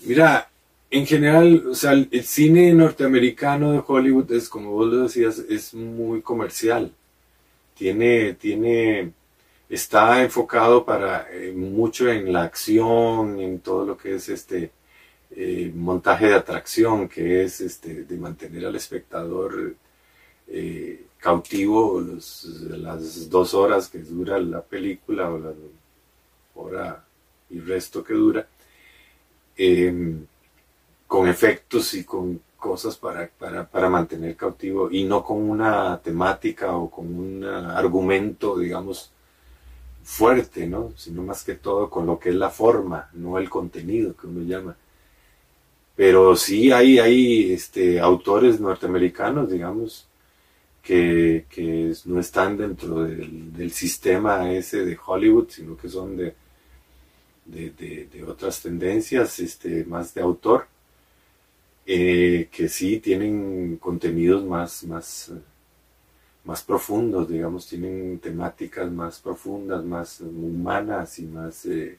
Mira, 0.00 0.50
en 0.90 1.06
general, 1.06 1.68
o 1.68 1.74
sea, 1.76 1.92
el, 1.92 2.08
el 2.10 2.24
cine 2.24 2.72
norteamericano 2.72 3.70
de 3.70 3.80
Hollywood 3.86 4.32
es, 4.32 4.48
como 4.48 4.72
vos 4.72 4.92
lo 4.92 5.04
decías, 5.04 5.38
es 5.38 5.72
muy 5.72 6.22
comercial. 6.22 6.90
Tiene, 7.76 8.32
tiene, 8.34 9.12
está 9.68 10.24
enfocado 10.24 10.84
para 10.84 11.28
eh, 11.30 11.52
mucho 11.52 12.10
en 12.10 12.32
la 12.32 12.42
acción, 12.42 13.38
en 13.38 13.60
todo 13.60 13.86
lo 13.86 13.96
que 13.96 14.16
es 14.16 14.28
este 14.28 14.72
eh, 15.36 15.70
montaje 15.72 16.26
de 16.26 16.34
atracción, 16.34 17.08
que 17.08 17.44
es 17.44 17.60
este 17.60 18.02
de 18.02 18.16
mantener 18.16 18.66
al 18.66 18.74
espectador 18.74 19.76
eh, 20.48 21.04
cautivo 21.26 22.00
los- 22.00 22.44
las 22.86 23.28
dos 23.30 23.54
horas 23.54 23.88
que 23.90 23.98
dura 24.00 24.38
la 24.40 24.62
película 24.62 25.30
o 25.32 25.38
la 25.38 25.52
hora 26.54 27.04
y 27.50 27.60
resto 27.60 28.02
que 28.04 28.14
dura. 28.14 28.46
em, 29.56 30.26
con 31.08 31.28
efectos 31.28 31.94
y 31.94 32.04
con 32.04 32.40
cosas 32.58 32.96
para, 32.96 33.28
para, 33.38 33.68
para 33.68 33.90
mantener 33.90 34.36
cautivo 34.36 34.90
y 34.90 35.04
no 35.04 35.24
con 35.24 35.38
una 35.50 36.00
temática 36.02 36.76
o 36.76 36.90
con 36.90 37.06
un 37.14 37.44
argumento, 37.44 38.58
digamos, 38.58 39.10
fuerte, 40.04 40.66
¿no? 40.66 40.92
Sino 40.96 41.22
más 41.22 41.44
que 41.44 41.54
todo 41.56 41.90
con 41.90 42.06
lo 42.06 42.18
que 42.18 42.30
es 42.30 42.36
la 42.36 42.50
forma, 42.50 43.10
no 43.14 43.38
el 43.38 43.50
contenido 43.50 44.16
que 44.16 44.26
uno 44.28 44.42
llama. 44.42 44.76
Pero 45.96 46.34
sí 46.36 46.72
hay, 46.72 46.98
hay 46.98 47.52
este, 47.52 48.00
autores 48.00 48.60
norteamericanos, 48.60 49.50
digamos, 49.50 50.06
que, 50.84 51.94
no 52.04 52.20
están 52.20 52.56
dentro 52.58 53.04
del, 53.04 53.70
sistema 53.72 54.52
ese 54.52 54.84
de 54.84 54.98
Hollywood, 55.04 55.48
sino 55.48 55.76
que 55.76 55.88
son 55.88 56.16
de, 56.16 56.34
otras 58.26 58.60
tendencias, 58.62 59.38
este, 59.40 59.84
más 59.86 60.12
de 60.14 60.20
autor, 60.20 60.66
eh, 61.86 62.48
que 62.52 62.68
sí 62.68 62.98
tienen 63.00 63.76
contenidos 63.76 64.44
más, 64.44 64.84
más, 64.84 65.32
más 66.44 66.62
profundos, 66.62 67.28
digamos, 67.28 67.66
tienen 67.66 68.18
temáticas 68.18 68.90
más 68.90 69.20
profundas, 69.20 69.84
más 69.84 70.20
humanas 70.20 71.18
y 71.18 71.24
más 71.24 71.64
eh, 71.66 71.98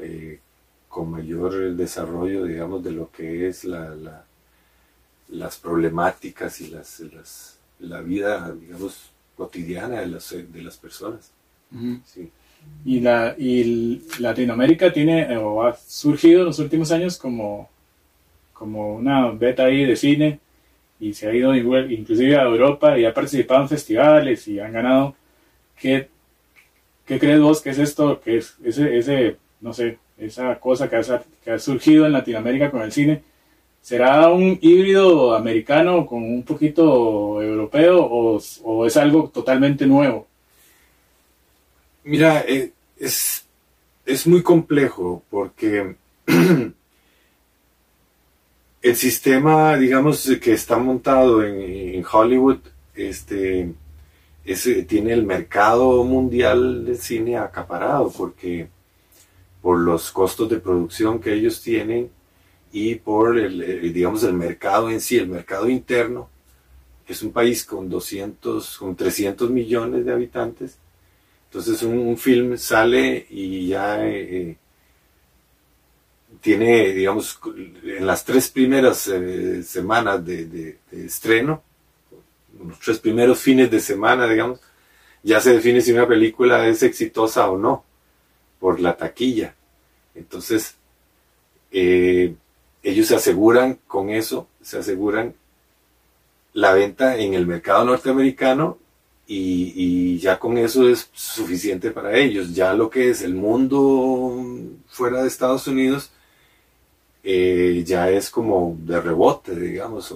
eh, 0.00 0.40
con 0.88 1.10
mayor 1.10 1.74
desarrollo, 1.74 2.44
digamos, 2.44 2.82
de 2.82 2.90
lo 2.92 3.10
que 3.10 3.48
es 3.48 3.64
la- 3.64 4.26
las 5.32 5.58
problemáticas 5.58 6.60
y 6.62 6.68
las, 6.68 7.00
las- 7.00 7.58
la 7.80 8.00
vida, 8.02 8.52
digamos, 8.54 9.10
cotidiana 9.36 10.00
de 10.02 10.08
las, 10.08 10.30
de 10.30 10.62
las 10.62 10.78
personas. 10.78 11.32
Sí. 12.06 12.30
Y, 12.84 13.00
la, 13.00 13.34
y 13.38 14.02
Latinoamérica 14.20 14.92
tiene, 14.92 15.22
eh, 15.32 15.36
o 15.38 15.64
ha 15.64 15.76
surgido 15.76 16.40
en 16.40 16.46
los 16.46 16.58
últimos 16.60 16.92
años 16.92 17.18
como, 17.18 17.68
como 18.54 18.94
una 18.96 19.30
beta 19.32 19.64
ahí 19.66 19.84
de 19.86 19.96
cine 19.96 20.40
y 21.00 21.14
se 21.14 21.28
ha 21.28 21.34
ido 21.34 21.54
inclusive 21.56 22.36
a 22.36 22.44
Europa 22.44 22.98
y 22.98 23.04
ha 23.06 23.14
participado 23.14 23.62
en 23.62 23.68
festivales 23.70 24.48
y 24.48 24.60
han 24.60 24.72
ganado. 24.72 25.16
¿Qué, 25.78 26.08
qué 27.06 27.18
crees 27.18 27.40
vos 27.40 27.60
que 27.62 27.70
es 27.70 27.78
esto? 27.78 28.20
que 28.20 28.38
es 28.38 28.56
ese, 28.64 28.98
ese, 28.98 29.36
no 29.60 29.72
sé, 29.72 29.98
esa 30.18 30.58
cosa 30.60 30.88
que 30.88 30.96
ha, 30.96 31.22
que 31.44 31.50
ha 31.52 31.58
surgido 31.58 32.06
en 32.06 32.12
Latinoamérica 32.12 32.70
con 32.70 32.82
el 32.82 32.92
cine? 32.92 33.22
¿Será 33.82 34.30
un 34.30 34.58
híbrido 34.62 35.34
americano 35.34 36.06
con 36.06 36.22
un 36.22 36.44
poquito 36.44 37.42
europeo 37.42 38.00
o, 38.00 38.40
o 38.62 38.86
es 38.86 38.96
algo 38.96 39.28
totalmente 39.28 39.86
nuevo? 39.86 40.26
Mira, 42.04 42.44
eh, 42.46 42.72
es, 42.96 43.44
es 44.06 44.26
muy 44.26 44.42
complejo 44.42 45.22
porque 45.30 45.96
el 48.82 48.96
sistema, 48.96 49.76
digamos, 49.76 50.30
que 50.40 50.52
está 50.52 50.78
montado 50.78 51.44
en, 51.44 52.04
Hollywood, 52.04 52.58
este, 52.94 53.72
tiene 54.88 55.12
el 55.12 55.24
mercado 55.24 56.02
mundial 56.04 56.84
del 56.84 56.98
cine 56.98 57.36
acaparado 57.36 58.10
porque 58.10 58.68
por 59.60 59.78
los 59.78 60.10
costos 60.10 60.48
de 60.48 60.58
producción 60.58 61.20
que 61.20 61.32
ellos 61.32 61.62
tienen 61.62 62.10
y 62.72 62.94
por 62.94 63.38
el, 63.38 63.92
digamos, 63.92 64.24
el 64.24 64.32
mercado 64.32 64.90
en 64.90 65.00
sí, 65.00 65.18
el 65.18 65.28
mercado 65.28 65.68
interno. 65.68 66.30
Es 67.06 67.22
un 67.22 67.32
país 67.32 67.64
con 67.64 67.90
200, 67.90 68.78
con 68.78 68.96
300 68.96 69.50
millones 69.50 70.06
de 70.06 70.12
habitantes. 70.12 70.78
Entonces 71.48 71.82
un, 71.82 72.16
film 72.16 72.56
sale 72.56 73.26
y 73.28 73.68
ya 73.68 74.06
eh, 74.06 74.56
tiene, 76.40 76.94
digamos, 76.94 77.38
en 77.84 78.06
las 78.06 78.24
tres 78.24 78.48
primeras 78.48 79.06
eh, 79.08 79.62
semanas 79.62 80.24
de, 80.24 80.78
estreno, 80.90 81.62
los 82.66 82.78
tres 82.78 82.98
primeros 83.00 83.38
fines 83.38 83.70
de 83.70 83.80
semana, 83.80 84.26
digamos, 84.26 84.60
ya 85.22 85.40
se 85.40 85.52
define 85.52 85.82
si 85.82 85.92
una 85.92 86.08
película 86.08 86.66
es 86.66 86.82
exitosa 86.82 87.50
o 87.50 87.58
no, 87.58 87.84
por 88.58 88.80
la 88.80 88.96
taquilla. 88.96 89.54
Entonces, 90.14 90.76
eh, 91.70 92.34
ellos 92.82 93.06
se 93.06 93.16
aseguran 93.16 93.78
con 93.86 94.10
eso, 94.10 94.48
se 94.60 94.78
aseguran 94.78 95.34
la 96.52 96.72
venta 96.72 97.16
en 97.16 97.34
el 97.34 97.46
mercado 97.46 97.84
norteamericano 97.84 98.78
y, 99.26 100.18
ya 100.18 100.38
con 100.38 100.58
eso 100.58 100.88
es 100.88 101.08
suficiente 101.12 101.90
para 101.90 102.16
ellos. 102.18 102.54
Ya 102.54 102.74
lo 102.74 102.90
que 102.90 103.10
es 103.10 103.22
el 103.22 103.34
mundo 103.34 104.34
fuera 104.88 105.22
de 105.22 105.28
Estados 105.28 105.66
Unidos 105.66 106.10
eh, 107.24 107.82
ya 107.86 108.10
es 108.10 108.30
como 108.30 108.76
de 108.80 109.00
rebote, 109.00 109.54
digamos. 109.54 110.14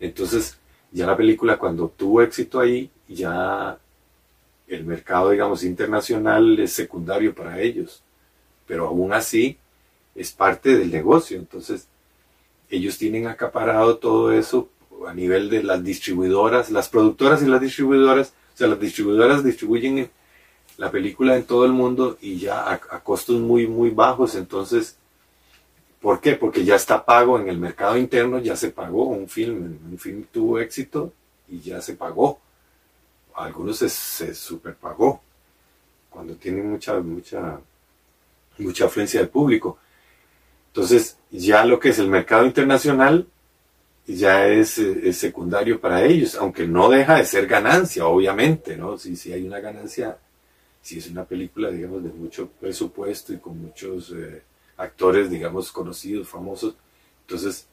entonces, 0.00 0.58
ya 0.90 1.06
la 1.06 1.16
película 1.16 1.58
cuando 1.58 1.88
tuvo 1.88 2.22
éxito 2.22 2.60
ahí, 2.60 2.90
ya 3.08 3.78
el 4.68 4.84
mercado, 4.84 5.30
digamos, 5.30 5.64
internacional 5.64 6.58
es 6.58 6.72
secundario 6.72 7.34
para 7.34 7.60
ellos. 7.60 8.02
Pero 8.66 8.86
aún 8.88 9.12
así, 9.12 9.58
es 10.14 10.32
parte 10.32 10.76
del 10.76 10.90
negocio. 10.90 11.38
Entonces, 11.38 11.88
ellos 12.70 12.98
tienen 12.98 13.26
acaparado 13.26 13.98
todo 13.98 14.32
eso 14.32 14.68
a 15.06 15.14
nivel 15.14 15.50
de 15.50 15.62
las 15.62 15.82
distribuidoras, 15.82 16.70
las 16.70 16.88
productoras 16.88 17.42
y 17.42 17.46
las 17.46 17.60
distribuidoras. 17.60 18.32
O 18.54 18.56
sea, 18.56 18.68
las 18.68 18.80
distribuidoras 18.80 19.44
distribuyen 19.44 20.10
la 20.76 20.90
película 20.90 21.36
en 21.36 21.44
todo 21.44 21.64
el 21.64 21.72
mundo 21.72 22.18
y 22.20 22.38
ya 22.38 22.72
a, 22.72 22.78
costos 23.00 23.40
muy, 23.40 23.66
muy 23.66 23.90
bajos. 23.90 24.34
Entonces, 24.34 24.96
¿por 26.00 26.20
qué? 26.20 26.34
Porque 26.34 26.64
ya 26.64 26.76
está 26.76 27.04
pago 27.04 27.38
en 27.38 27.48
el 27.48 27.58
mercado 27.58 27.96
interno, 27.96 28.38
ya 28.38 28.56
se 28.56 28.70
pagó 28.70 29.06
un 29.08 29.28
film. 29.28 29.78
Un 29.90 29.98
film 29.98 30.24
tuvo 30.32 30.58
éxito 30.58 31.12
y 31.48 31.60
ya 31.60 31.80
se 31.80 31.94
pagó. 31.94 32.40
algunos 33.34 33.78
se, 33.78 33.88
se 33.88 34.34
superpagó 34.34 35.20
cuando 36.14 36.36
tienen 36.36 36.70
mucha, 36.70 37.00
mucha, 37.00 37.60
mucha 38.58 38.84
afluencia 38.84 39.20
del 39.20 39.28
público. 39.28 39.78
Entonces, 40.74 41.18
ya 41.30 41.64
lo 41.64 41.78
que 41.78 41.90
es 41.90 42.00
el 42.00 42.08
mercado 42.08 42.44
internacional 42.44 43.28
ya 44.08 44.48
es, 44.48 44.80
secundario 45.12 45.80
para 45.80 46.04
ellos, 46.04 46.34
aunque 46.34 46.66
no 46.66 46.90
deja 46.90 47.16
de 47.16 47.24
ser 47.24 47.46
ganancia, 47.46 48.06
obviamente, 48.06 48.76
¿no? 48.76 48.98
Si, 48.98 49.14
si 49.14 49.32
hay 49.32 49.46
una 49.46 49.60
ganancia, 49.60 50.18
si 50.82 50.98
es 50.98 51.08
una 51.08 51.24
película, 51.24 51.70
digamos, 51.70 52.02
de 52.02 52.10
mucho 52.10 52.48
presupuesto 52.60 53.32
y 53.32 53.38
con 53.38 53.56
muchos 53.62 54.12
eh, 54.16 54.42
actores, 54.76 55.30
digamos, 55.30 55.70
conocidos, 55.70 56.28
famosos, 56.28 56.74
entonces 57.20 57.68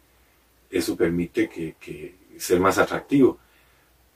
eso 0.69 0.95
permite 0.95 1.49
que, 1.49 1.75
que 1.80 2.15
ser 2.38 2.60
más 2.60 2.78
atractivo. 2.78 3.39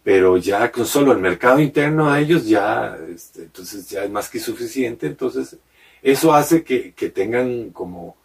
Pero 0.03 0.37
ya 0.37 0.71
con 0.71 0.85
solo 0.85 1.11
el 1.11 1.17
mercado 1.17 1.59
interno 1.59 2.13
de 2.13 2.21
ellos 2.21 2.45
ya, 2.47 2.99
este, 3.09 3.45
entonces 3.45 3.89
ya 3.89 4.03
es 4.03 4.11
más 4.11 4.29
que 4.29 4.39
suficiente, 4.39 5.07
entonces 5.07 5.57
eso 6.03 6.35
hace 6.35 6.63
que, 6.63 6.93
que 6.93 7.09
tengan 7.09 7.71
como 7.71 8.15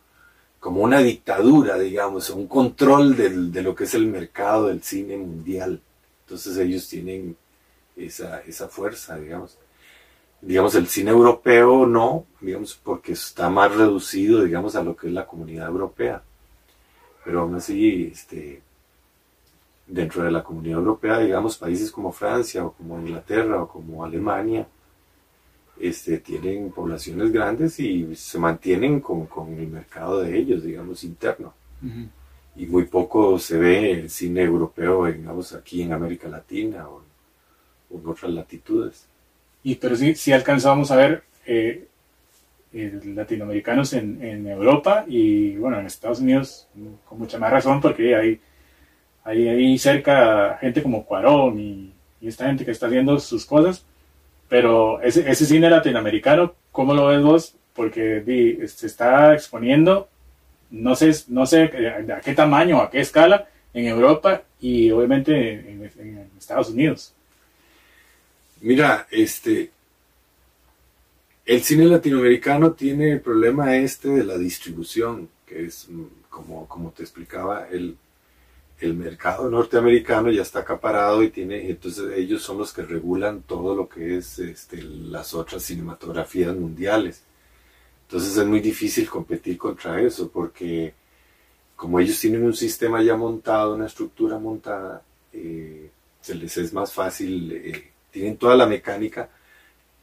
como 0.60 0.82
una 0.82 0.98
dictadura, 1.00 1.78
digamos, 1.78 2.28
un 2.30 2.46
control 2.46 3.16
de 3.16 3.62
lo 3.62 3.74
que 3.74 3.84
es 3.84 3.94
el 3.94 4.06
mercado 4.06 4.66
del 4.66 4.82
cine 4.82 5.16
mundial. 5.16 5.80
Entonces 6.24 6.56
ellos 6.58 6.86
tienen 6.86 7.34
esa, 7.96 8.40
esa 8.42 8.68
fuerza, 8.68 9.16
digamos. 9.16 9.56
Digamos, 10.42 10.74
el 10.74 10.86
cine 10.86 11.10
europeo 11.10 11.86
no, 11.86 12.26
digamos, 12.40 12.78
porque 12.82 13.12
está 13.12 13.48
más 13.50 13.74
reducido, 13.74 14.44
digamos, 14.44 14.76
a 14.76 14.82
lo 14.82 14.94
que 14.94 15.08
es 15.08 15.12
la 15.12 15.26
comunidad 15.26 15.68
europea. 15.68 16.22
Pero 17.24 17.40
aún 17.40 17.54
así, 17.54 18.10
este, 18.12 18.62
dentro 19.86 20.22
de 20.22 20.30
la 20.30 20.44
comunidad 20.44 20.78
europea, 20.78 21.18
digamos, 21.18 21.56
países 21.56 21.90
como 21.90 22.12
Francia 22.12 22.64
o 22.64 22.72
como 22.72 22.98
Inglaterra 23.00 23.62
o 23.62 23.68
como 23.68 24.04
Alemania, 24.04 24.66
este, 25.80 26.18
tienen 26.18 26.70
poblaciones 26.70 27.32
grandes 27.32 27.80
y 27.80 28.14
se 28.14 28.38
mantienen 28.38 29.00
con, 29.00 29.26
el 29.58 29.68
mercado 29.68 30.20
de 30.20 30.36
ellos, 30.36 30.62
digamos, 30.62 31.04
interno. 31.04 31.54
Y 32.56 32.66
muy 32.66 32.84
poco 32.84 33.38
se 33.38 33.56
ve 33.58 33.92
el 33.92 34.10
cine 34.10 34.42
europeo, 34.42 35.06
digamos, 35.06 35.54
aquí 35.54 35.82
en 35.82 35.92
América 35.92 36.28
Latina 36.28 36.86
o, 36.88 37.02
en 37.90 38.06
otras 38.06 38.30
latitudes. 38.32 39.06
Y 39.62 39.76
pero 39.76 39.96
sí, 39.96 40.14
sí 40.14 40.32
alcanzamos 40.32 40.90
a 40.90 40.96
ver 40.96 41.22
eh, 41.46 41.86
eh, 42.72 43.00
latinoamericanos 43.04 43.94
en, 43.94 44.46
Europa 44.46 45.04
y, 45.08 45.56
bueno, 45.56 45.80
en 45.80 45.86
Estados 45.86 46.20
Unidos 46.20 46.68
con 47.06 47.18
mucha 47.18 47.38
más 47.38 47.50
razón 47.50 47.80
porque 47.80 48.14
hay, 48.14 48.40
hay 49.24 49.48
ahí 49.48 49.78
cerca 49.78 50.58
gente 50.60 50.82
como 50.82 51.04
Cuarón 51.04 51.58
y, 51.58 51.92
y 52.20 52.28
esta 52.28 52.46
gente 52.46 52.64
que 52.64 52.70
está 52.70 52.86
haciendo 52.86 53.18
sus 53.18 53.46
cosas 53.46 53.84
pero 54.50 55.00
ese, 55.00 55.30
ese 55.30 55.46
cine 55.46 55.70
latinoamericano, 55.70 56.54
¿cómo 56.72 56.92
lo 56.92 57.06
ves 57.06 57.22
vos? 57.22 57.54
Porque 57.72 58.66
se 58.66 58.86
está 58.88 59.32
exponiendo, 59.32 60.08
no 60.70 60.96
sé, 60.96 61.12
no 61.28 61.46
sé 61.46 61.62
a 62.12 62.20
qué 62.20 62.34
tamaño, 62.34 62.82
a 62.82 62.90
qué 62.90 63.00
escala, 63.00 63.48
en 63.72 63.86
Europa 63.86 64.42
y 64.60 64.90
obviamente 64.90 65.52
en, 65.52 66.28
Estados 66.36 66.70
Unidos. 66.70 67.14
Mira, 68.60 69.06
este, 69.10 69.70
el 71.46 71.62
cine 71.62 71.84
latinoamericano 71.84 72.72
tiene 72.72 73.12
el 73.12 73.20
problema 73.20 73.76
este 73.76 74.08
de 74.08 74.24
la 74.24 74.36
distribución, 74.36 75.28
que 75.46 75.66
es 75.66 75.86
mm, 75.88 76.02
como, 76.28 76.66
como 76.66 76.90
te 76.90 77.02
explicaba, 77.04 77.68
el, 77.70 77.96
el 78.80 78.94
mercado 78.94 79.50
norteamericano 79.50 80.30
ya 80.30 80.42
está 80.42 80.60
acaparado 80.60 81.22
y 81.22 81.30
tiene, 81.30 81.68
entonces 81.68 82.12
ellos 82.16 82.42
son 82.42 82.58
los 82.58 82.72
que 82.72 82.82
regulan 82.82 83.42
todo 83.42 83.76
lo 83.76 83.88
que 83.88 84.16
es 84.16 84.38
este, 84.38 84.82
las 84.82 85.34
otras 85.34 85.62
cinematografías 85.62 86.56
mundiales. 86.56 87.22
Entonces 88.02 88.36
es 88.36 88.46
muy 88.46 88.60
difícil 88.60 89.08
competir 89.08 89.58
contra 89.58 90.00
eso 90.00 90.30
porque 90.30 90.94
como 91.76 92.00
ellos 92.00 92.18
tienen 92.18 92.44
un 92.44 92.54
sistema 92.54 93.02
ya 93.02 93.16
montado, 93.16 93.74
una 93.74 93.86
estructura 93.86 94.38
montada, 94.38 95.02
eh, 95.32 95.90
se 96.20 96.34
les 96.34 96.56
es 96.56 96.72
más 96.72 96.92
fácil, 96.92 97.52
eh, 97.52 97.90
tienen 98.10 98.36
toda 98.36 98.56
la 98.56 98.66
mecánica 98.66 99.30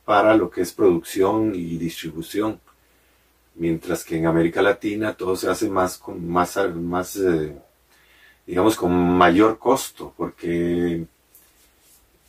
para 0.05 0.35
lo 0.35 0.49
que 0.49 0.61
es 0.61 0.71
producción 0.71 1.53
y 1.53 1.77
distribución. 1.77 2.59
Mientras 3.55 4.03
que 4.03 4.17
en 4.17 4.27
América 4.27 4.61
Latina 4.61 5.17
todo 5.17 5.35
se 5.35 5.49
hace 5.49 5.69
más 5.69 5.97
con 5.97 6.27
más, 6.27 6.57
más 6.75 7.15
eh, 7.17 7.55
digamos, 8.47 8.77
con 8.77 8.93
mayor 8.93 9.59
costo, 9.59 10.13
porque 10.15 11.05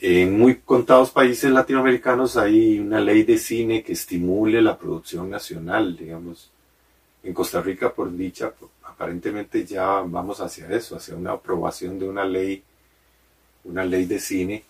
en 0.00 0.38
muy 0.38 0.57
contados 0.57 1.12
países 1.12 1.50
latinoamericanos 1.50 2.37
hay 2.37 2.81
una 2.81 3.00
ley 3.00 3.22
de 3.22 3.38
cine 3.38 3.85
que 3.85 3.92
estimule 3.92 4.61
la 4.61 4.76
producción 4.76 5.31
nacional, 5.31 5.96
digamos. 5.96 6.50
En 7.22 7.33
Costa 7.33 7.61
Rica, 7.62 7.92
por 7.92 8.14
dicha, 8.16 8.52
aparentemente 8.85 9.64
ya 9.64 10.02
vamos 10.04 10.40
hacia 10.40 10.68
eso, 10.70 10.96
hacia 10.96 11.14
una 11.14 11.33
aprobación 11.33 11.98
de 11.98 12.09
una 12.09 12.24
ley, 12.24 12.62
una 13.64 13.85
ley 13.85 14.04
de 14.07 14.18
cine 14.18 14.64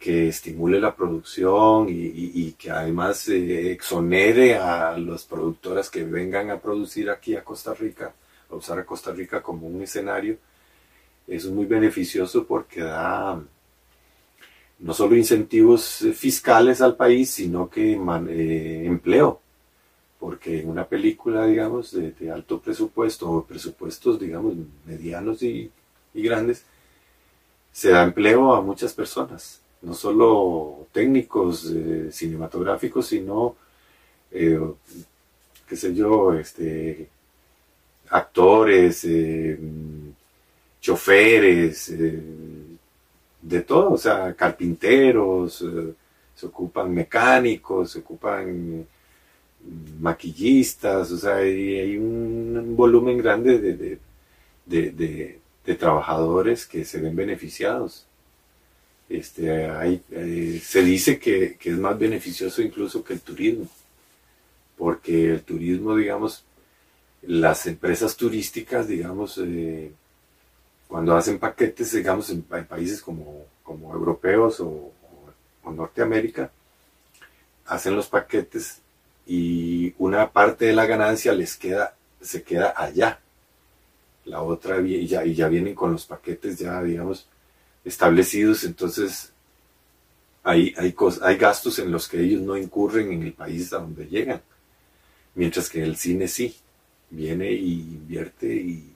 que 0.00 0.28
estimule 0.28 0.80
la 0.80 0.96
producción 0.96 1.86
y, 1.88 2.52
que 2.52 2.72
además 2.72 3.28
eh, 3.28 3.70
exonere 3.70 4.56
a 4.56 4.98
las 4.98 5.24
productoras 5.24 5.88
que 5.90 6.02
vengan 6.02 6.50
a 6.50 6.58
producir 6.58 7.08
aquí 7.08 7.36
a 7.36 7.44
Costa 7.44 7.72
Rica, 7.72 8.12
a 8.50 8.54
usar 8.56 8.80
a 8.80 8.84
Costa 8.84 9.12
Rica 9.12 9.40
como 9.40 9.68
un 9.68 9.80
escenario 9.82 10.38
es 11.26 11.46
muy 11.46 11.66
beneficioso 11.66 12.44
porque 12.46 12.80
da 12.80 13.42
no 14.82 14.94
solo 14.94 15.16
incentivos 15.16 16.02
eh, 16.02 16.12
fiscales 16.12 16.80
al 16.80 16.96
país, 16.96 17.30
sino 17.30 17.70
que 17.70 17.92
eh, 17.92 18.84
empleo. 18.84 19.40
Porque 20.18 20.60
en 20.60 20.68
una 20.68 20.84
película, 20.86 21.46
digamos, 21.46 21.92
de, 21.92 22.30
alto 22.30 22.60
presupuesto 22.60 23.30
o 23.30 23.44
presupuestos, 23.44 24.20
digamos, 24.20 24.54
medianos 24.84 25.42
y, 25.42 25.70
grandes, 26.14 26.64
se 27.72 27.90
da 27.90 28.02
empleo 28.04 28.54
a 28.54 28.60
muchas 28.60 28.92
personas. 28.92 29.60
no 29.82 29.94
solo 29.94 30.86
técnicos 30.92 31.70
eh, 31.72 32.08
cinematográficos, 32.12 33.06
sino, 33.06 33.56
qué 34.30 35.76
sé 35.76 35.94
yo, 35.94 36.34
este, 36.34 37.08
actores, 38.10 39.04
choferes, 40.82 41.88
eh, 41.90 42.20
de 43.40 43.60
todo, 43.62 43.92
o 43.92 43.98
sea, 43.98 44.34
carpinteros, 44.34 45.62
eh, 45.62 45.94
se 46.34 46.46
ocupan 46.46 46.92
mecánicos, 46.92 47.92
se 47.92 48.00
ocupan 48.00 48.86
maquillistas, 50.00 51.12
o 51.12 51.18
sea, 51.18 51.36
hay, 51.36 51.96
un 51.96 52.74
volumen 52.76 53.18
grande 53.18 53.58
de, 53.58 53.98
de, 54.66 55.76
trabajadores 55.76 56.66
que 56.66 56.84
se 56.84 57.00
ven 57.00 57.14
beneficiados. 57.14 58.06
Este, 59.08 59.66
hay, 59.66 60.02
eh, 60.10 60.60
se 60.62 60.82
dice 60.82 61.18
que, 61.18 61.56
que 61.58 61.70
es 61.70 61.78
más 61.78 61.98
beneficioso 61.98 62.60
incluso 62.62 63.04
que 63.04 63.12
el 63.14 63.20
turismo, 63.20 63.68
porque 64.76 65.30
el 65.34 65.42
turismo, 65.42 65.96
digamos, 65.96 66.44
las 67.22 67.66
empresas 67.66 68.16
turísticas, 68.16 68.88
digamos, 68.88 69.38
cuando 70.92 71.16
hacen 71.16 71.38
paquetes, 71.40 71.92
digamos, 71.92 72.28
en, 72.30 72.42
pa- 72.42 72.58
en 72.60 72.66
países 72.66 73.00
como, 73.02 73.46
como 73.64 73.94
europeos 73.94 74.60
o, 74.60 74.92
o- 75.64 75.72
Norteamérica, 75.72 76.52
hacen 77.66 77.96
los 77.96 78.08
paquetes 78.08 78.80
y 79.26 79.94
una 79.98 80.30
parte 80.32 80.66
de 80.66 80.72
la 80.72 80.86
ganancia 80.86 81.32
les 81.32 81.56
queda, 81.56 81.94
se 82.20 82.42
queda 82.42 82.74
allá. 82.76 83.20
La 84.24 84.42
otra, 84.42 84.80
y 84.80 85.06
ya, 85.06 85.24
y 85.24 85.34
ya 85.34 85.46
vienen 85.48 85.74
con 85.76 85.92
los 85.92 86.06
paquetes 86.06 86.58
ya, 86.58 86.82
digamos, 86.82 87.26
establecidos, 87.84 88.64
entonces 88.64 89.32
hay, 90.42 90.74
hay, 90.76 90.94
hay 91.22 91.36
gastos 91.36 91.78
en 91.78 91.90
los 91.92 92.08
que 92.08 92.20
ellos 92.20 92.40
no 92.42 92.56
incurren 92.56 93.12
en 93.12 93.22
el 93.22 93.32
país 93.32 93.72
a 93.72 93.78
donde 93.78 94.06
llegan, 94.06 94.40
mientras 95.36 95.70
que 95.70 95.82
el 95.82 95.96
cine 95.96 96.28
sí, 96.28 96.56
viene 97.10 97.52
y 97.52 97.72
invierte 97.80 98.54
y 98.54 98.91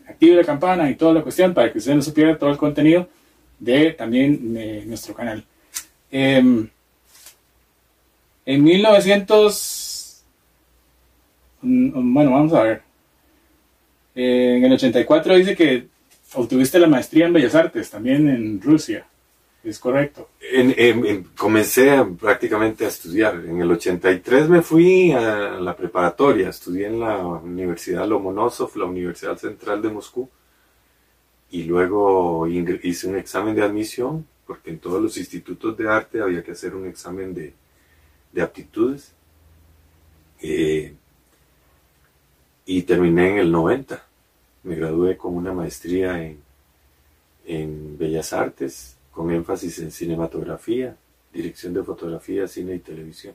active 0.08 0.36
la 0.36 0.44
campana 0.44 0.88
y 0.90 0.96
toda 0.96 1.14
la 1.14 1.24
cuestión 1.24 1.54
para 1.54 1.72
que 1.72 1.80
usted 1.80 1.96
no 1.96 2.02
se 2.02 2.12
pierda 2.12 2.38
todo 2.38 2.52
el 2.52 2.58
contenido 2.58 3.08
de 3.58 3.94
también 3.94 4.54
de 4.54 4.86
nuestro 4.86 5.16
canal. 5.16 5.44
Em, 6.12 6.68
en 8.46 8.64
1900, 8.64 9.54
mm, 9.54 9.79
bueno, 11.62 12.32
vamos 12.32 12.54
a 12.54 12.64
ver. 12.64 12.82
Eh, 14.16 14.56
en 14.58 14.66
el 14.66 14.74
84 14.74 15.36
dice 15.36 15.56
que 15.56 15.88
obtuviste 16.34 16.80
la 16.80 16.88
maestría 16.88 17.26
en 17.28 17.34
Bellas 17.34 17.56
Artes, 17.56 17.90
también 17.90 18.28
en 18.30 18.62
Rusia. 18.62 19.06
Es 19.64 19.78
correcto. 19.78 20.30
En- 20.40 20.74
en- 20.78 21.06
en- 21.06 21.24
comencé 21.38 21.92
a- 21.92 22.06
prácticamente 22.06 22.86
a 22.86 22.88
estudiar. 22.88 23.36
En 23.46 23.62
el 23.62 23.70
83 23.70 24.48
me 24.48 24.62
fui 24.62 25.12
a 25.12 25.60
la 25.60 25.76
preparatoria, 25.76 26.50
estudié 26.50 26.88
en 26.88 27.00
la 27.02 27.18
Universidad 27.26 28.08
Lomonosov, 28.08 28.76
la 28.78 28.86
Universidad 28.86 29.38
Central 29.38 29.82
de 29.82 29.90
Moscú, 29.90 30.30
y 31.52 31.64
luego 31.64 32.48
hice 32.48 33.08
un 33.08 33.18
examen 33.18 33.54
de 33.54 33.64
admisión, 33.64 34.26
porque 34.48 34.70
en 34.70 34.80
todos 34.80 35.02
los 35.02 35.18
institutos 35.18 35.76
de 35.78 35.90
arte 35.90 36.22
había 36.22 36.42
que 36.42 36.52
hacer 36.52 36.74
un 36.74 36.88
examen 36.88 37.34
de, 37.34 37.54
de 38.32 38.42
aptitudes. 38.42 39.14
Eh, 40.42 40.94
y 42.72 42.84
terminé 42.84 43.32
en 43.32 43.38
el 43.40 43.52
90. 43.52 44.06
Me 44.62 44.76
gradué 44.76 45.18
con 45.18 45.36
una 45.36 45.52
maestría 45.54 46.24
en, 46.24 46.40
en 47.48 47.98
Bellas 47.98 48.32
Artes, 48.32 48.96
con 49.12 49.32
énfasis 49.32 49.80
en 49.80 49.90
cinematografía, 49.90 50.96
dirección 51.34 51.74
de 51.74 51.84
fotografía, 51.84 52.48
cine 52.48 52.76
y 52.76 52.80
televisión. 52.80 53.34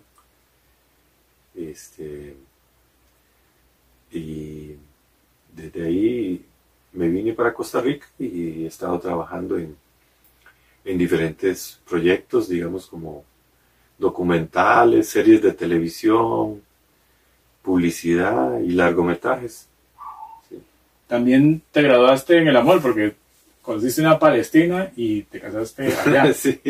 Este, 1.53 2.37
y 4.13 4.77
desde 5.53 5.85
ahí 5.85 6.45
me 6.93 7.09
vine 7.09 7.33
para 7.33 7.55
Costa 7.55 7.81
Rica 7.81 8.07
y 8.21 8.63
he 8.63 8.67
estado 8.69 9.01
trabajando 9.01 9.59
en, 9.59 9.77
en 10.85 10.97
diferentes 10.97 11.81
proyectos, 11.89 12.49
digamos 12.49 12.87
como 12.87 13.25
documentales, 13.99 15.09
series 15.09 15.43
de 15.43 15.53
televisión, 15.55 16.63
publicidad 17.65 18.61
y 18.61 18.71
largometrajes. 18.71 19.67
También 21.09 21.63
te 21.73 21.83
graduaste 21.83 22.39
en 22.39 22.49
el 22.49 22.57
amor 22.57 22.81
porque 22.81 23.15
conociste 23.63 24.03
una 24.03 24.19
palestina 24.19 24.93
y 24.95 25.23
te 25.23 25.41
casaste 25.41 25.93
allá. 25.93 26.33
sí. 26.35 26.61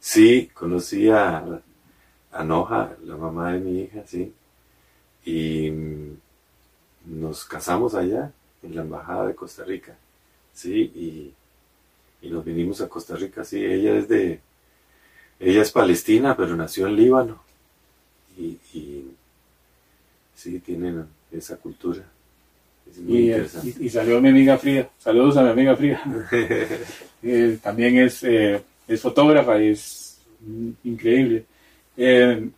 Sí, 0.00 0.50
conocí 0.54 1.10
a, 1.10 1.44
a 2.32 2.44
Noja, 2.44 2.96
la 3.04 3.16
mamá 3.16 3.52
de 3.52 3.58
mi 3.60 3.80
hija, 3.82 4.02
sí. 4.06 4.32
Y 5.26 5.70
mm, 5.70 6.16
nos 7.20 7.44
casamos 7.44 7.94
allá, 7.94 8.32
en 8.62 8.74
la 8.74 8.82
Embajada 8.82 9.26
de 9.26 9.34
Costa 9.34 9.62
Rica. 9.64 9.94
Sí, 10.54 10.90
y, 10.94 11.34
y 12.22 12.30
nos 12.30 12.44
vinimos 12.44 12.80
a 12.80 12.88
Costa 12.88 13.14
Rica, 13.14 13.44
sí. 13.44 13.62
Ella 13.62 13.96
es 13.96 14.08
de. 14.08 14.40
Ella 15.38 15.62
es 15.62 15.70
palestina, 15.70 16.36
pero 16.36 16.56
nació 16.56 16.86
en 16.86 16.96
Líbano. 16.96 17.42
Y, 18.38 18.58
y 18.72 18.99
sí, 20.40 20.58
tienen 20.60 21.04
esa 21.30 21.56
cultura. 21.56 22.02
Es 22.90 22.98
muy 22.98 23.18
Y, 23.18 23.26
interesante. 23.26 23.74
y- 23.80 23.86
y 23.86 23.88
salió 23.90 24.20
mi 24.20 24.30
amiga 24.30 24.56
Frida. 24.58 24.88
Saludos 24.98 25.36
a 25.36 25.42
mi 25.42 25.50
amiga 25.50 25.76
Frida. 25.76 26.02
Eh, 27.22 27.58
también 27.62 27.98
es, 27.98 28.22
eh, 28.24 28.62
es 28.88 29.02
fotógrafa 29.02 29.62
y 29.62 29.68
es 29.68 30.18
increíble. 30.84 31.44
Eh, 31.94 32.48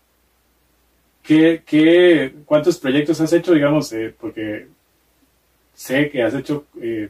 ¿qué, 1.20 1.62
qué, 1.66 2.32
cuántos 2.44 2.78
proyectos 2.78 3.20
has 3.20 3.32
hecho, 3.32 3.52
digamos? 3.54 3.92
eh, 3.92 4.14
porque 4.20 4.68
sé 5.74 6.08
que 6.10 6.22
has 6.22 6.34
hecho 6.34 6.64
eh, 6.80 7.08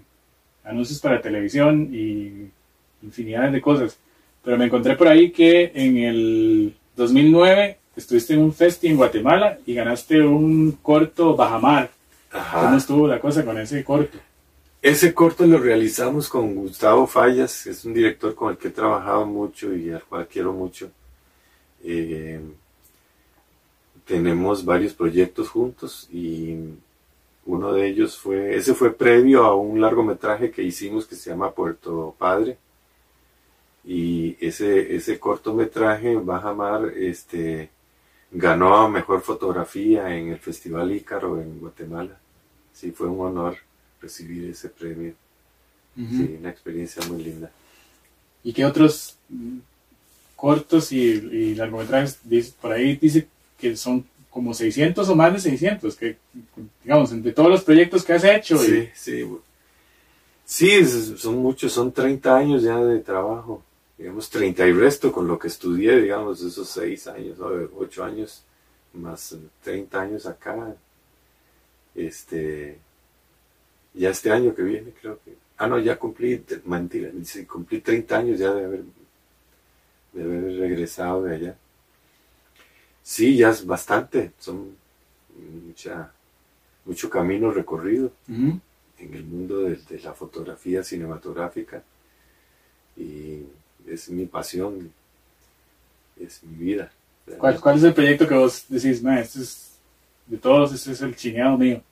anuncios 0.65 0.99
para 1.01 1.21
televisión 1.21 1.91
y 1.93 2.49
infinidad 3.03 3.53
de 3.53 3.61
cosas. 3.61 3.99
Pero 4.43 4.57
me 4.57 4.65
encontré 4.65 4.97
por 4.97 5.09
ahí 5.09 5.31
que 5.31 5.71
en 5.75 5.99
el 5.99 6.75
2009 6.97 7.77
estuviste 7.97 8.35
en 8.35 8.41
un 8.41 8.53
festi 8.53 8.89
en 8.89 8.97
Guatemala 8.97 9.59
y 9.67 9.75
ganaste 9.75 10.21
un 10.21 10.73
corto 10.83 11.37
Bajamar. 11.37 11.91
Ajá. 12.31 12.63
¿Cómo 12.63 12.77
estuvo 12.77 13.07
la 13.07 13.21
cosa 13.21 13.45
con 13.45 13.59
ese 13.59 13.85
corto? 13.85 14.19
Ese 14.81 15.15
corto 15.15 15.47
lo 15.47 15.59
realizamos 15.59 16.29
con 16.29 16.55
Gustavo 16.55 17.07
Fallas, 17.07 17.63
que 17.63 17.71
es 17.71 17.85
un 17.85 17.95
director 17.95 18.35
con 18.35 18.51
el 18.51 18.59
que 18.59 18.69
he 18.69 18.73
trabajado 18.73 19.25
mucho 19.27 19.75
y 19.75 19.91
al 19.91 20.03
cual 20.03 20.27
quiero 20.27 20.53
mucho. 20.53 20.91
Eh, 21.85 22.41
tenemos 24.05 24.65
varios 24.65 24.93
proyectos 24.95 25.49
juntos 25.49 26.09
y 26.13 26.57
uno 27.47 27.73
de 27.73 27.87
ellos 27.87 28.19
fue, 28.19 28.57
ese 28.57 28.75
fue 28.75 28.93
previo 28.93 29.45
a 29.45 29.55
un 29.55 29.81
largometraje 29.81 30.51
que 30.51 30.63
hicimos 30.63 31.07
que 31.07 31.17
se 31.17 31.31
llama 31.31 31.53
Puerto 31.53 32.15
Padre. 32.19 32.59
Y 33.85 34.37
ese, 34.45 34.95
ese 34.95 35.19
cortometraje, 35.19 36.17
Baja 36.17 36.55
Mar, 36.55 36.93
este, 36.97 37.71
ganó 38.33 38.75
a 38.77 38.89
Mejor 38.89 39.21
Fotografía 39.21 40.15
en 40.17 40.29
el 40.29 40.39
Festival 40.39 40.91
Ícaro 40.93 41.41
en 41.41 41.59
Guatemala. 41.61 42.19
Sí, 42.73 42.91
fue 42.91 43.07
un 43.09 43.21
honor 43.27 43.57
recibir 44.01 44.51
ese 44.51 44.69
premio. 44.69 45.13
Sí, 45.95 46.37
una 46.41 46.49
experiencia 46.51 47.03
muy 47.07 47.23
linda. 47.23 47.51
¿Y 48.43 48.53
qué 48.55 48.65
otros 48.65 49.17
cortos 50.37 50.91
y, 50.93 50.99
y 51.01 51.55
largometrajes 51.55 52.19
dice- 52.25 52.55
por 52.61 52.73
ahí 52.73 52.97
dice 52.97 53.29
que 53.59 53.77
son 53.77 54.05
como 54.31 54.55
600 54.55 55.07
o 55.09 55.15
más 55.15 55.33
de 55.35 55.39
600? 55.41 55.95
Que, 55.97 56.17
digamos, 56.83 57.13
entre 57.13 57.33
todos 57.33 57.51
los 57.51 57.63
proyectos 57.63 58.05
que 58.05 58.15
has 58.15 58.25
hecho. 58.25 58.57
y- 58.65 58.67
Sí, 58.67 58.89
sí. 58.95 59.29
Sí, 60.45 60.85
son 61.17 61.37
muchos, 61.37 61.73
son 61.73 61.93
30 61.93 62.37
años 62.37 62.63
ya 62.63 62.77
de 62.79 62.99
trabajo. 63.01 63.63
Digamos, 64.03 64.31
30 64.31 64.67
y 64.67 64.73
resto 64.73 65.13
con 65.13 65.29
lo 65.29 65.39
que 65.39 65.47
estudié, 65.47 66.01
digamos, 66.01 66.43
esos 66.43 66.69
6 66.71 67.07
años, 67.07 67.39
8 67.39 68.03
años, 68.03 68.43
más 68.95 69.37
30 69.63 70.01
años 70.01 70.27
acá. 70.27 70.75
Este, 71.95 72.81
ya 73.95 74.11
este 74.11 74.33
año 74.33 74.57
que 74.57 74.63
viene, 74.63 74.91
creo 75.01 75.21
que. 75.25 75.37
Ah, 75.57 75.69
no, 75.69 75.79
ya 75.79 75.97
cumplí, 76.01 76.45
mentira, 76.65 77.11
cumplí 77.47 77.81
30 77.81 78.19
años 78.19 78.41
ya 78.41 78.53
de 78.53 78.65
haber, 78.65 78.83
de 80.15 80.23
haber 80.25 80.59
regresado 80.59 81.23
de 81.23 81.37
allá. 81.37 81.57
Sí, 83.05 83.37
ya 83.37 83.51
es 83.51 83.65
bastante, 83.65 84.33
son 84.37 84.75
mucha, 85.65 86.13
mucho 86.85 87.09
camino 87.09 87.53
recorrido 87.53 88.11
en 88.27 88.61
el 88.99 89.25
mundo 89.25 89.61
de, 89.61 89.79
la 90.01 90.13
fotografía 90.13 90.83
cinematográfica 90.83 91.85
y 92.97 93.45
es 93.87 94.09
mi 94.09 94.27
pasión, 94.27 94.93
es 96.19 96.43
mi 96.43 96.65
vida. 96.65 96.93
¿Cuál, 97.39 97.61
¿Cuál, 97.61 97.77
es 97.79 97.85
el 97.85 97.95
proyecto 97.95 98.27
que 98.27 98.35
vos 98.35 98.65
decís, 98.69 99.03
este 99.05 99.41
es, 99.41 99.79
de 100.27 100.37
todos, 100.39 100.73
este 100.73 100.93
es 100.93 101.01
el 101.03 101.15
chineado 101.15 101.57
mío? 101.57 101.83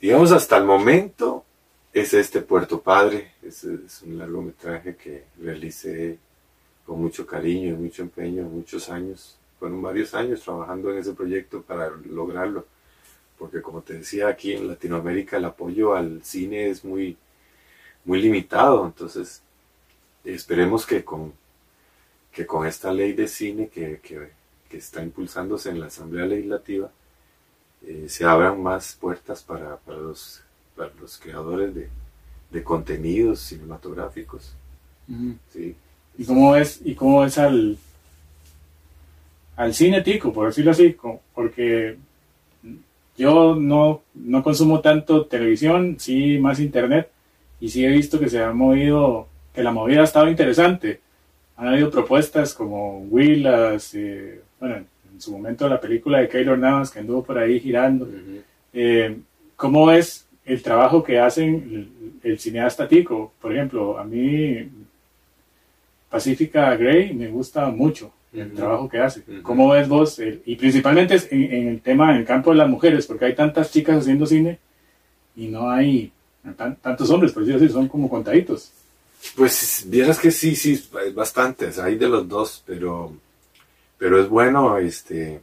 Digamos, 0.00 0.32
hasta 0.32 0.56
el 0.56 0.64
momento 0.64 1.44
es 1.92 2.14
este 2.14 2.40
Puerto 2.40 2.80
Padre, 2.80 3.32
es, 3.42 3.64
es 3.64 4.02
un 4.02 4.18
largometraje 4.18 4.96
que 4.96 5.24
realicé 5.40 6.18
con 6.84 7.00
mucho 7.00 7.26
cariño 7.26 7.74
y 7.74 7.76
mucho 7.76 8.02
empeño, 8.02 8.44
muchos 8.44 8.88
años. 8.88 9.36
Fueron 9.58 9.82
varios 9.82 10.14
años 10.14 10.40
trabajando 10.42 10.90
en 10.90 10.98
ese 10.98 11.12
proyecto 11.12 11.62
para 11.62 11.90
lograrlo, 11.90 12.66
porque 13.38 13.62
como 13.62 13.82
te 13.82 13.94
decía, 13.94 14.28
aquí 14.28 14.52
en 14.52 14.66
Latinoamérica 14.66 15.36
el 15.36 15.44
apoyo 15.44 15.94
al 15.94 16.24
cine 16.24 16.68
es 16.68 16.84
muy, 16.84 17.16
muy 18.04 18.20
limitado, 18.20 18.86
entonces 18.86 19.42
esperemos 20.24 20.86
que 20.86 21.04
con, 21.04 21.32
que 22.32 22.46
con 22.46 22.66
esta 22.66 22.92
ley 22.92 23.12
de 23.12 23.28
cine 23.28 23.68
que, 23.68 24.00
está 24.70 25.02
impulsándose 25.02 25.70
en 25.70 25.80
la 25.80 25.86
Asamblea 25.86 26.26
Legislativa, 26.26 26.90
eh, 27.86 28.06
se 28.08 28.24
abran 28.24 28.62
más 28.62 28.96
puertas 29.00 29.42
para, 29.42 29.78
los, 29.86 30.42
los 31.00 31.18
creadores 31.18 31.74
de, 31.74 32.62
contenidos 32.62 33.40
cinematográficos. 33.40 34.54
¿Y 36.18 36.24
cómo 36.24 36.54
es, 36.54 36.80
y 36.84 36.94
cómo 36.94 37.24
es 37.24 37.38
al, 37.38 37.78
al 39.56 39.74
cine 39.74 40.02
tico, 40.02 40.32
por 40.32 40.48
decirlo 40.48 40.70
así? 40.70 40.96
Porque 41.34 41.96
yo 43.16 43.54
no, 43.54 44.02
no 44.14 44.42
consumo 44.42 44.80
tanto 44.80 45.26
televisión, 45.26 45.96
sí 45.98 46.38
más 46.38 46.60
internet, 46.60 47.10
y 47.60 47.68
sí 47.68 47.84
he 47.84 47.88
visto 47.88 48.18
que 48.18 48.30
se 48.30 48.42
ha 48.42 48.52
movido 48.52 49.28
que 49.54 49.62
la 49.62 49.72
movida 49.72 50.02
ha 50.02 50.04
estado 50.04 50.28
interesante. 50.28 51.00
Han 51.56 51.68
habido 51.68 51.90
propuestas 51.90 52.54
como 52.54 53.00
Willas, 53.10 53.94
eh, 53.94 54.40
bueno, 54.58 54.76
en 54.76 55.20
su 55.20 55.32
momento 55.32 55.68
la 55.68 55.80
película 55.80 56.18
de 56.18 56.28
Keylor 56.28 56.58
Navas 56.58 56.90
que 56.90 57.00
anduvo 57.00 57.22
por 57.22 57.38
ahí 57.38 57.60
girando. 57.60 58.08
Eh, 58.72 59.16
¿Cómo 59.56 59.90
es 59.90 60.26
el 60.44 60.62
trabajo 60.62 61.02
que 61.02 61.18
hacen 61.18 62.18
el, 62.22 62.38
cineasta 62.38 62.88
tico? 62.88 63.32
Por 63.40 63.52
ejemplo, 63.52 63.98
a 63.98 64.04
mí 64.04 64.68
Pacifica 66.08 66.74
Gray 66.76 67.12
me 67.12 67.28
gusta 67.28 67.66
mucho 67.68 68.12
el 68.32 68.52
trabajo 68.52 68.88
que 68.88 68.98
hace. 68.98 69.22
¿Cómo 69.42 69.68
ves 69.70 69.88
vos? 69.88 70.20
y 70.46 70.56
principalmente 70.56 71.18
en, 71.30 71.68
el 71.68 71.80
tema, 71.80 72.12
en 72.12 72.18
el 72.18 72.24
campo 72.24 72.50
de 72.50 72.56
las 72.56 72.68
mujeres, 72.68 73.06
porque 73.06 73.26
hay 73.26 73.34
tantas 73.34 73.70
chicas 73.70 73.98
haciendo 73.98 74.24
cine 74.24 74.58
y 75.36 75.48
no 75.48 75.68
hay 75.68 76.12
tantos 76.82 77.10
hombres, 77.10 77.32
por 77.32 77.42
decirlo 77.44 77.64
así, 77.64 77.72
son 77.72 77.88
como 77.88 78.08
contaditos. 78.08 78.72
Pues 79.36 79.84
vieras 79.86 80.18
que 80.18 80.30
sí, 80.30 80.56
sí, 80.56 80.88
bastantes, 81.14 81.78
hay 81.78 81.96
de 81.96 82.08
los 82.08 82.28
dos, 82.28 82.62
pero, 82.66 83.12
pero 83.98 84.20
es 84.20 84.28
bueno 84.28 84.78
este, 84.78 85.42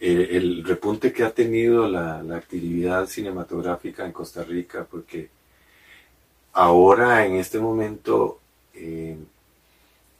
el 0.00 0.64
repunte 0.64 1.12
que 1.12 1.24
ha 1.24 1.30
tenido 1.30 1.88
la, 1.88 2.20
actividad 2.36 3.06
cinematográfica 3.06 4.04
en 4.04 4.12
Costa 4.12 4.42
Rica, 4.42 4.86
porque 4.90 5.30
ahora 6.52 7.24
en 7.26 7.36
este 7.36 7.58
momento, 7.58 8.40
eh, 8.74 9.16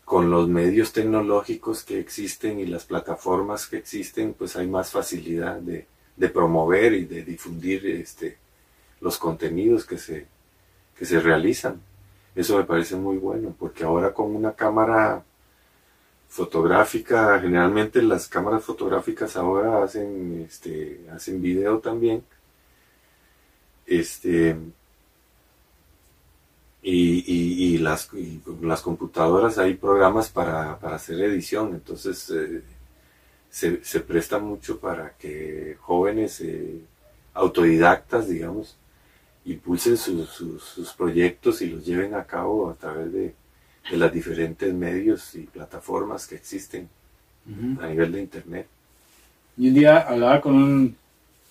con 0.05 0.31
los 0.31 0.49
medios 0.49 0.93
tecnológicos 0.93 1.85
que 1.85 1.99
existen 1.99 2.61
y 2.61 2.67
las 2.67 2.85
plataformas 2.85 3.67
que 3.67 3.79
existen, 3.79 4.35
pues 4.35 4.57
hay 4.57 4.67
más 4.67 4.91
facilidad 4.91 5.57
de, 5.57 5.87
de 6.17 6.29
promover 6.29 6.93
y 6.93 7.05
de 7.05 7.25
difundir 7.25 7.87
este, 7.87 8.39
los 9.01 9.19
contenidos 9.19 9.85
que 9.85 9.99
se, 9.99 10.27
que 10.97 11.05
se 11.05 11.21
realizan. 11.21 11.81
Eso 12.35 12.57
me 12.57 12.65
parece 12.65 12.97
muy 12.97 13.19
bueno, 13.19 13.55
porque 13.59 13.85
ahora 13.85 14.13
con 14.15 14.35
una 14.35 14.53
cámara 14.55 15.23
fotográfica, 16.29 17.39
generalmente 17.41 18.01
las 18.03 18.27
cámaras 18.29 18.65
fotográficas 18.65 19.37
ahora 19.37 19.85
hacen, 19.85 20.47
este, 20.49 21.05
hacen 21.13 21.43
video 21.43 21.79
también. 21.81 22.25
Este, 23.87 24.57
y, 26.83 27.79
las, 27.79 28.09
las 28.63 28.83
computadoras 28.83 29.59
hay 29.59 29.75
programas 29.75 30.31
para, 30.31 30.73
hacer 30.73 31.21
edición, 31.21 31.75
entonces 31.75 32.31
eh, 32.31 32.63
se, 33.51 33.85
se, 33.85 34.01
presta 34.01 34.39
mucho 34.39 34.81
para 34.81 35.17
que 35.17 35.77
jóvenes 35.81 36.41
eh, 36.41 36.81
autodidactas, 37.35 38.29
digamos, 38.29 38.77
impulsen 39.45 39.97
sus 39.97 40.95
proyectos 40.97 41.63
y 41.63 41.67
los 41.71 41.85
lleven 41.85 42.15
a 42.15 42.25
cabo 42.25 42.71
a 42.71 42.75
través 42.75 43.13
de, 43.13 43.35
de 43.91 43.97
los 43.97 44.13
diferentes 44.13 44.73
medios 44.73 45.35
y 45.35 45.41
plataformas 45.41 46.27
que 46.27 46.37
existen 46.37 46.89
a 47.81 47.89
nivel 47.89 48.13
de 48.13 48.21
Internet. 48.21 48.67
Y 49.57 49.69
un 49.69 49.75
día 49.75 49.99
hablaba 49.99 50.41
con 50.41 50.55
un, 50.55 50.97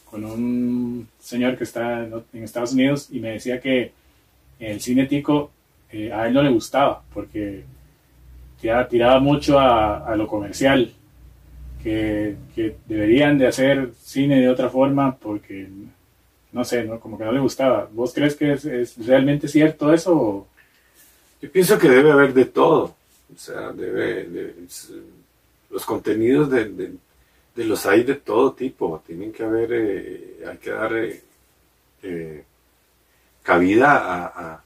con 0.05 0.23
un 0.23 1.07
señor 1.19 1.57
que 1.57 1.65
está 1.65 2.03
en 2.03 2.43
Estados 2.43 2.73
Unidos 2.73 3.09
y 3.11 3.19
me 3.19 3.31
decía 3.31 3.59
que 3.59 3.91
el 4.59 4.79
cine 4.79 5.05
tico 5.05 5.51
eh, 5.91 6.11
a 6.11 6.27
él 6.27 6.33
no 6.33 6.41
le 6.41 6.49
gustaba 6.49 7.03
porque 7.13 7.63
tiraba, 8.59 8.87
tiraba 8.87 9.19
mucho 9.19 9.59
a, 9.59 10.05
a, 10.05 10.15
lo 10.15 10.27
comercial, 10.27 10.91
que, 11.83 12.35
que, 12.55 12.75
deberían 12.85 13.37
de 13.37 13.47
hacer 13.47 13.91
cine 13.99 14.39
de 14.39 14.49
otra 14.49 14.69
forma 14.69 15.15
porque 15.17 15.67
no 16.51 16.65
sé, 16.65 16.83
¿no? 16.83 16.99
como 16.99 17.17
que 17.17 17.23
no 17.23 17.31
le 17.31 17.39
gustaba. 17.39 17.89
¿Vos 17.91 18.13
crees 18.13 18.35
que 18.35 18.53
es, 18.53 18.97
realmente 19.05 19.47
cierto 19.47 19.93
eso? 19.93 20.47
Yo 21.41 21.51
pienso 21.51 21.77
que 21.77 21.89
debe 21.89 22.11
haber 22.11 22.33
de 22.33 22.45
todo. 22.45 22.95
O 23.33 23.37
sea, 23.37 23.71
debe, 23.71 24.55
los 25.69 25.85
contenidos 25.85 26.49
de, 26.49 26.93
los 27.55 27.85
hay 27.85 28.03
de 28.03 28.15
todo 28.15 28.53
tipo. 28.53 29.01
Tienen 29.05 29.31
que 29.31 29.43
haber, 29.43 29.69
eh, 29.71 30.45
hay 30.47 30.57
que 30.57 30.71
dar 30.71 30.93
eh, 30.93 31.21
eh, 32.03 32.43
cabida 33.41 33.97
a, 33.97 34.63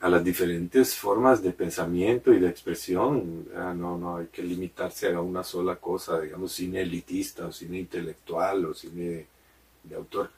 a, 0.00 0.08
las 0.08 0.22
diferentes 0.22 0.94
formas 0.94 1.42
de 1.42 1.52
pensamiento 1.52 2.32
y 2.32 2.40
de 2.40 2.48
expresión. 2.48 3.46
No, 3.54 3.96
no 3.96 4.16
hay 4.16 4.26
que 4.26 4.42
limitarse 4.42 5.12
a 5.12 5.20
una 5.20 5.44
sola 5.44 5.76
cosa, 5.76 6.20
digamos, 6.20 6.52
cine 6.52 6.82
elitista 6.82 7.46
o 7.46 7.52
cine 7.52 7.78
intelectual 7.78 8.66
o 8.66 8.74
cine 8.74 9.26
de 9.84 9.94
autor 9.94 10.30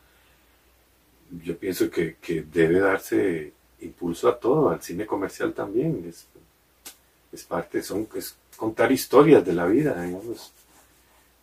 yo 1.45 1.57
pienso 1.57 1.91
que, 1.91 2.17
debe 2.53 2.81
darse 2.81 3.53
impulso 3.81 4.29
a 4.29 4.39
todo, 4.39 4.71
al 4.71 4.83
cine 4.83 5.07
comercial 5.07 5.53
también. 5.53 6.05
Es, 6.09 6.27
es 7.33 7.45
parte, 7.45 7.83
son, 7.83 8.09
es 8.15 8.37
contar 8.57 8.91
historias 8.91 9.45
de 9.45 9.53
la 9.53 9.67
vida, 9.67 10.01
digamos. 10.03 10.53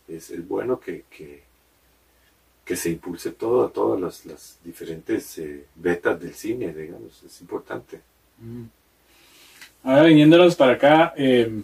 Es, 0.07 0.47
bueno 0.47 0.79
que, 0.79 1.03
que, 1.09 2.75
se 2.75 2.89
impulse 2.89 3.31
todo 3.31 3.65
a 3.65 3.71
todas 3.71 4.25
las, 4.25 4.57
diferentes 4.63 5.37
eh, 5.37 5.65
betas 5.75 6.19
del 6.19 6.33
cine, 6.33 6.73
digamos, 6.73 7.23
es 7.23 7.41
importante. 7.41 8.01
Mm. 8.39 8.63
Ahora 9.83 10.03
viniéndonos 10.03 10.55
para 10.55 10.73
acá, 10.73 11.13
em, 11.15 11.63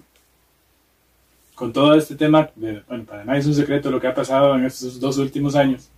con 1.55 1.73
todo 1.73 1.95
este 1.95 2.15
tema, 2.15 2.49
bueno, 2.55 2.83
para 3.05 3.25
nadie 3.25 3.39
es 3.39 3.47
un 3.47 3.55
secreto 3.55 3.89
lo 3.89 3.99
que 3.99 4.07
ha 4.07 4.13
pasado 4.13 4.55
en 4.55 4.65
estos 4.65 4.99
dos 4.99 5.17
últimos 5.17 5.55
años. 5.55 5.89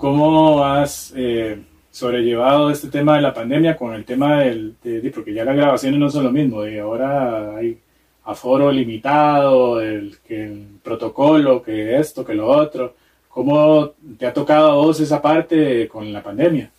¿Cómo 0.00 0.64
has 0.64 1.12
eh, 1.14 1.62
sobrellevado 1.90 2.70
este 2.70 2.88
tema 2.88 3.16
de 3.16 3.20
la 3.20 3.34
pandemia 3.34 3.76
con 3.76 3.92
el 3.92 4.06
tema 4.06 4.40
del, 4.40 4.74
de, 4.82 5.10
porque 5.10 5.34
ya 5.34 5.44
las 5.44 5.54
grabaciones 5.54 6.00
no 6.00 6.08
son 6.08 6.24
lo 6.24 6.32
mismo, 6.32 6.66
y 6.66 6.78
ahora 6.78 7.56
hay 7.56 7.78
aforo 8.24 8.72
limitado, 8.72 9.78
el, 9.82 10.16
que 10.26 10.44
el 10.44 10.66
protocolo, 10.82 11.62
que 11.62 11.98
esto, 11.98 12.24
que 12.24 12.32
lo 12.32 12.46
otro. 12.48 12.94
¿Cómo 13.28 13.92
te 14.18 14.24
ha 14.24 14.32
tocado 14.32 14.70
a 14.70 14.74
vos 14.76 14.98
esa 15.00 15.20
parte 15.20 15.86
con 15.86 16.10
la 16.10 16.22
pandemia? 16.22 16.70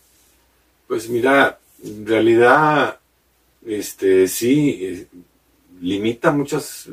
Pues 0.88 1.08
mira, 1.08 1.60
en 1.84 2.08
realidad, 2.08 2.98
este, 3.64 4.28
sí, 4.28 4.80
eh, 4.82 5.08
limita 5.80 6.32
muchos 6.32 6.90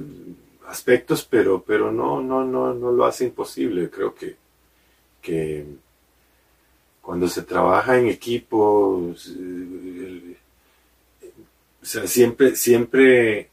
aspectos, 0.68 1.24
pero, 1.24 1.64
pero 1.66 1.90
no, 1.90 2.20
no, 2.20 2.44
no, 2.44 2.74
no 2.74 2.92
lo 2.92 3.06
hace 3.06 3.24
imposible. 3.24 3.88
Creo 3.88 4.14
que, 4.14 4.36
que 5.22 5.64
cuando 7.08 7.26
se 7.26 7.40
trabaja 7.40 7.96
en 7.96 8.06
equipo, 8.08 9.14
o 9.14 9.14
sea, 11.80 12.06
siempre, 12.06 12.54
siempre 12.54 13.48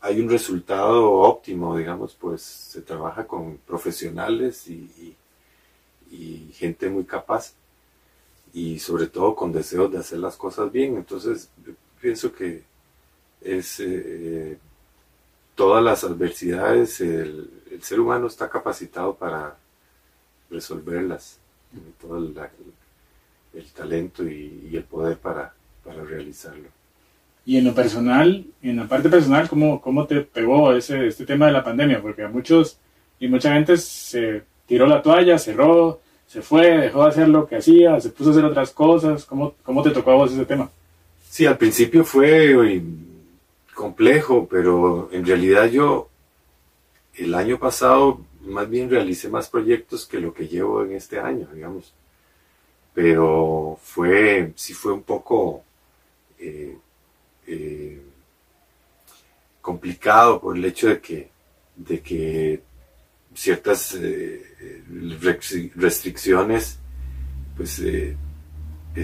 hay 0.00 0.20
un 0.20 0.28
resultado 0.28 1.12
óptimo, 1.12 1.76
digamos, 1.76 2.16
pues 2.16 2.42
se 2.42 2.82
trabaja 2.82 3.24
con 3.24 3.58
profesionales 3.58 4.66
y, 4.66 5.14
gente 6.54 6.88
muy 6.88 7.04
capaz 7.04 7.52
y 8.52 8.80
sobre 8.80 9.06
todo 9.06 9.36
con 9.36 9.52
deseos 9.52 9.92
de 9.92 9.98
hacer 9.98 10.18
las 10.18 10.36
cosas 10.36 10.72
bien. 10.72 10.96
Entonces, 10.96 11.48
pienso 12.00 12.32
que 12.32 12.64
es 13.42 13.78
eh, 13.78 14.58
todas 15.54 15.84
las 15.84 16.02
adversidades, 16.02 17.00
el, 17.00 17.48
ser 17.80 18.00
humano 18.00 18.26
está 18.26 18.50
capacitado 18.50 19.14
para 19.14 19.56
resolverlas, 20.50 21.38
todo 22.00 22.18
el, 22.18 22.34
talento 23.74 24.28
y, 24.28 24.70
el 24.72 24.84
poder 24.84 25.16
para, 25.18 25.52
para 25.84 26.02
realizarlo. 26.04 26.68
Y 27.46 27.58
en 27.58 27.64
lo 27.64 27.74
personal, 27.74 28.44
en 28.62 28.76
la 28.76 28.88
parte 28.88 29.08
personal, 29.08 29.48
¿cómo, 29.48 29.80
cómo 29.80 30.06
te 30.06 30.22
pegó 30.22 30.72
ese, 30.72 31.06
este 31.06 31.26
tema 31.26 31.46
de 31.46 31.52
la 31.52 31.64
pandemia? 31.64 32.00
Porque 32.00 32.22
a 32.22 32.28
muchos 32.28 32.78
y 33.20 33.28
mucha 33.28 33.52
gente 33.52 33.76
se 33.76 34.42
tiró 34.66 34.86
la 34.86 35.02
toalla, 35.02 35.38
cerró, 35.38 36.00
se 36.26 36.42
fue, 36.42 36.78
dejó 36.78 37.04
de 37.04 37.08
hacer 37.10 37.28
lo 37.28 37.46
que 37.46 37.56
hacía, 37.56 38.00
se 38.00 38.10
puso 38.10 38.30
a 38.30 38.32
hacer 38.32 38.44
otras 38.44 38.70
cosas. 38.70 39.24
¿Cómo, 39.24 39.54
cómo 39.62 39.82
te 39.82 39.90
tocó 39.90 40.12
a 40.12 40.16
vos 40.16 40.32
ese 40.32 40.44
tema? 40.46 40.70
Sí, 41.28 41.46
al 41.46 41.58
principio 41.58 42.04
fue 42.04 42.82
complejo, 43.74 44.46
pero 44.50 45.08
en 45.12 45.26
realidad 45.26 45.68
yo 45.68 46.08
el 47.16 47.34
año 47.34 47.58
pasado 47.58 48.20
más 48.42 48.68
bien 48.68 48.90
realicé 48.90 49.28
más 49.28 49.48
proyectos 49.48 50.06
que 50.06 50.20
lo 50.20 50.34
que 50.34 50.48
llevo 50.48 50.84
en 50.84 50.92
este 50.92 51.18
año, 51.18 51.48
digamos. 51.52 51.94
Pero 52.92 53.78
fue, 53.82 54.52
sí 54.56 54.74
fue 54.74 54.92
un 54.92 55.02
poco 55.02 55.64
eh, 56.38 56.76
eh, 57.46 58.02
complicado 59.60 60.40
por 60.40 60.56
el 60.56 60.64
hecho 60.64 60.88
de 60.88 61.00
que, 61.00 61.30
de 61.76 62.00
que 62.00 62.62
ciertas 63.34 63.96
eh, 63.98 64.84
restricciones 65.74 66.78
pues 67.56 67.80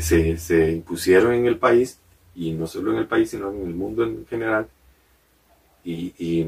se, 0.00 0.38
se, 0.38 0.72
impusieron 0.72 1.34
en 1.34 1.46
el 1.46 1.58
país 1.58 1.98
y 2.34 2.52
no 2.52 2.66
solo 2.66 2.92
en 2.92 2.98
el 2.98 3.06
país 3.06 3.30
sino 3.30 3.50
en 3.50 3.66
el 3.66 3.74
mundo 3.74 4.04
en 4.04 4.26
general 4.26 4.68
y, 5.84 6.46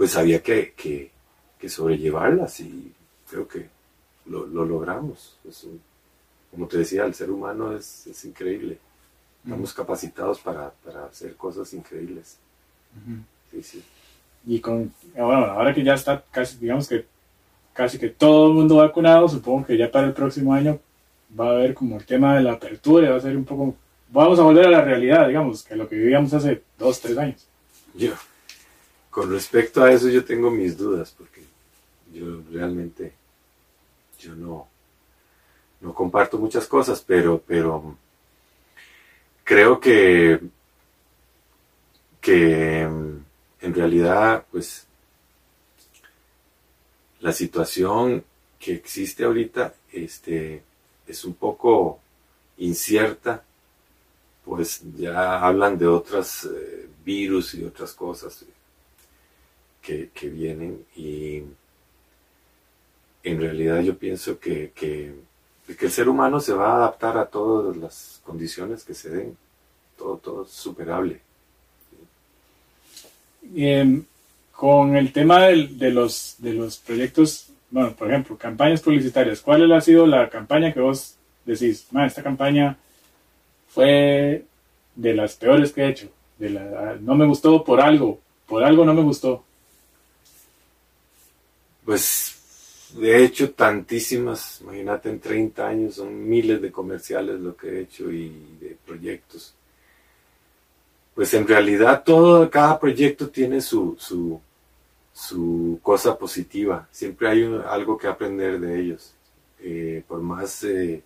pues 0.00 0.16
había 0.16 0.42
que, 0.42 0.72
que, 0.72 1.68
sobrellevarlas 1.68 2.60
y 2.60 2.90
creo 3.28 3.46
que 3.46 3.68
lo, 4.24 4.46
logramos 4.46 5.36
como 6.50 6.66
te 6.66 6.78
decía 6.78 7.04
el 7.04 7.12
ser 7.12 7.30
humano 7.30 7.76
es, 7.76 8.06
es 8.06 8.24
increíble 8.24 8.78
Estamos 9.44 9.74
capacitados 9.74 10.40
para, 10.40 10.70
para, 10.82 11.04
hacer 11.04 11.34
cosas 11.34 11.72
increíbles. 11.74 12.38
Sí, 13.50 13.62
sí. 13.62 13.82
Y 14.46 14.60
con, 14.60 14.92
bueno, 15.14 15.44
ahora 15.46 15.74
que 15.74 15.84
ya 15.84 15.94
está 15.94 16.22
casi, 16.30 16.56
digamos 16.56 16.88
que 16.88 17.04
casi 17.74 17.98
que 17.98 18.08
todo 18.08 18.48
el 18.48 18.54
mundo 18.54 18.76
vacunado, 18.76 19.28
supongo 19.28 19.66
que 19.66 19.76
ya 19.76 19.90
para 19.90 20.06
el 20.06 20.14
próximo 20.14 20.54
año 20.54 20.78
va 21.38 21.48
a 21.48 21.50
haber 21.52 21.74
como 21.74 21.98
el 21.98 22.06
tema 22.06 22.36
de 22.36 22.42
la 22.42 22.52
apertura, 22.52 23.10
va 23.10 23.16
a 23.16 23.20
ser 23.20 23.36
un 23.36 23.44
poco, 23.44 23.74
vamos 24.08 24.38
a 24.38 24.44
volver 24.44 24.66
a 24.66 24.70
la 24.70 24.82
realidad, 24.82 25.28
digamos, 25.28 25.62
que 25.62 25.76
lo 25.76 25.88
que 25.88 25.96
vivíamos 25.96 26.32
hace 26.32 26.62
dos, 26.78 27.00
tres 27.00 27.18
años. 27.18 27.46
Yo, 27.94 28.12
con 29.10 29.30
respecto 29.30 29.82
a 29.82 29.92
eso 29.92 30.08
yo 30.08 30.24
tengo 30.24 30.50
mis 30.50 30.78
dudas, 30.78 31.12
porque 31.16 31.42
yo 32.12 32.42
realmente, 32.50 33.12
yo 34.18 34.34
no, 34.34 34.68
no 35.80 35.94
comparto 35.94 36.38
muchas 36.38 36.66
cosas, 36.66 37.02
pero, 37.04 37.42
pero 37.44 37.96
creo 39.42 39.80
que, 39.80 40.40
que 42.20 42.86
mm, 42.86 43.24
en 43.62 43.74
realidad, 43.74 44.46
pues, 44.50 44.86
la 47.20 47.32
situación 47.32 48.24
que 48.58 48.74
existe 48.74 49.24
ahorita 49.24 49.74
este, 49.92 50.62
es 51.06 51.24
un 51.24 51.34
poco 51.34 52.00
incierta, 52.58 53.42
pues 54.44 54.82
ya 54.96 55.40
hablan 55.40 55.78
de 55.78 55.86
otros 55.86 56.44
eh, 56.44 56.88
virus 57.04 57.54
y 57.54 57.64
otras 57.64 57.92
cosas 57.92 58.44
que, 60.14 60.28
vienen 60.28 60.84
y 60.96 61.42
en 63.22 63.40
realidad 63.40 63.80
yo 63.82 63.96
pienso 63.96 64.38
que, 64.38 64.72
que 64.74 65.14
que 65.76 65.86
el 65.86 65.92
ser 65.92 66.08
humano 66.08 66.40
se 66.40 66.52
va 66.52 66.72
a 66.72 66.76
adaptar 66.76 67.18
a 67.18 67.26
todas 67.26 67.76
las 67.76 68.20
condiciones 68.24 68.84
que 68.84 68.94
se 68.94 69.10
den, 69.10 69.36
todo, 69.96 70.16
todo 70.16 70.44
es 70.44 70.50
superable. 70.50 71.20
Em, 73.54 74.04
con 74.52 74.96
el 74.96 75.12
tema 75.12 75.46
de, 75.46 75.90
los, 75.90 76.36
de 76.38 76.54
los 76.54 76.78
proyectos, 76.78 77.48
bueno, 77.70 77.92
por 77.92 78.08
ejemplo, 78.10 78.36
campañas 78.36 78.82
publicitarias, 78.82 79.40
¿cuál 79.40 79.70
ha 79.72 79.80
sido 79.80 80.06
la 80.06 80.28
campaña 80.28 80.72
que 80.72 80.80
vos 80.80 81.16
decís, 81.44 81.86
esta 82.06 82.22
campaña 82.22 82.76
fue 83.68 84.44
de 84.94 85.14
las 85.14 85.36
peores 85.36 85.72
que 85.72 85.82
he 85.82 85.88
hecho, 85.88 86.08
de 86.38 86.50
la, 86.50 86.96
no 87.00 87.14
me 87.14 87.26
gustó 87.26 87.64
por 87.64 87.80
algo, 87.80 88.20
por 88.46 88.64
algo 88.64 88.84
no 88.84 88.94
me 88.94 89.02
gustó? 89.02 89.44
Pues 91.90 92.92
de 92.94 93.24
hecho 93.24 93.50
tantísimas, 93.50 94.60
imagínate 94.60 95.10
en 95.10 95.18
30 95.18 95.66
años 95.66 95.96
son 95.96 96.28
miles 96.28 96.62
de 96.62 96.70
comerciales 96.70 97.40
lo 97.40 97.56
que 97.56 97.66
he 97.66 97.80
hecho 97.80 98.12
y 98.12 98.28
de 98.60 98.76
proyectos. 98.86 99.56
Pues 101.12 101.34
en 101.34 101.48
realidad 101.48 102.04
todo, 102.04 102.48
cada 102.48 102.78
proyecto 102.78 103.28
tiene 103.28 103.60
su, 103.60 103.96
su, 103.98 104.40
su 105.12 105.80
cosa 105.82 106.16
positiva, 106.16 106.86
siempre 106.92 107.26
hay 107.26 107.60
algo 107.68 107.98
que 107.98 108.06
aprender 108.06 108.60
de 108.60 108.80
ellos. 108.80 109.12
Eh, 109.58 110.04
por 110.06 110.20
más 110.20 110.62
eh, 110.62 111.02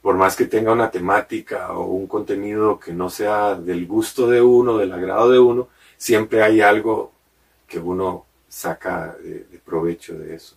por 0.00 0.16
más 0.16 0.36
que 0.36 0.46
tenga 0.46 0.72
una 0.72 0.90
temática 0.90 1.74
o 1.74 1.84
un 1.84 2.06
contenido 2.06 2.80
que 2.80 2.94
no 2.94 3.10
sea 3.10 3.56
del 3.56 3.86
gusto 3.86 4.26
de 4.26 4.40
uno, 4.40 4.78
del 4.78 4.94
agrado 4.94 5.30
de 5.30 5.38
uno, 5.38 5.68
siempre 5.98 6.42
hay 6.42 6.62
algo 6.62 7.12
que 7.68 7.78
uno 7.78 8.24
saca 8.50 9.16
de, 9.22 9.46
provecho 9.64 10.18
de 10.18 10.34
eso, 10.34 10.56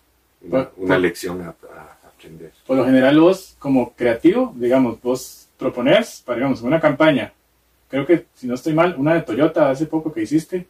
una, 0.76 0.98
lección 0.98 1.40
a, 1.40 1.54
aprender. 2.06 2.52
Por 2.66 2.76
lo 2.76 2.84
general 2.84 3.18
vos, 3.18 3.56
como 3.58 3.94
creativo, 3.94 4.52
digamos, 4.56 5.00
vos 5.00 5.48
propones 5.56 6.22
para, 6.26 6.38
digamos, 6.38 6.60
una 6.60 6.80
campaña, 6.80 7.32
creo 7.88 8.04
que, 8.04 8.26
si 8.34 8.46
no 8.46 8.54
estoy 8.54 8.74
mal, 8.74 8.96
una 8.98 9.14
de 9.14 9.22
Toyota 9.22 9.70
hace 9.70 9.86
poco 9.86 10.12
que 10.12 10.22
hiciste, 10.22 10.66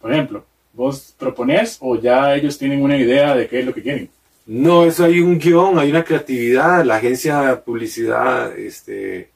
por 0.00 0.12
ejemplo, 0.12 0.44
vos 0.72 1.14
propones 1.16 1.78
o 1.80 1.96
ya 1.96 2.34
ellos 2.34 2.58
tienen 2.58 2.82
una 2.82 2.98
idea 2.98 3.34
de 3.34 3.48
qué 3.48 3.60
es 3.60 3.66
lo 3.66 3.72
que 3.72 3.82
quieren. 3.82 4.10
No, 4.44 4.84
eso 4.84 5.04
hay 5.04 5.20
un 5.20 5.38
guion, 5.38 5.78
hay 5.78 5.90
una 5.90 6.04
creatividad, 6.04 6.84
la 6.84 6.96
agencia 6.96 7.42
de 7.42 7.56
publicidad 7.56 8.56
este, 8.58 9.30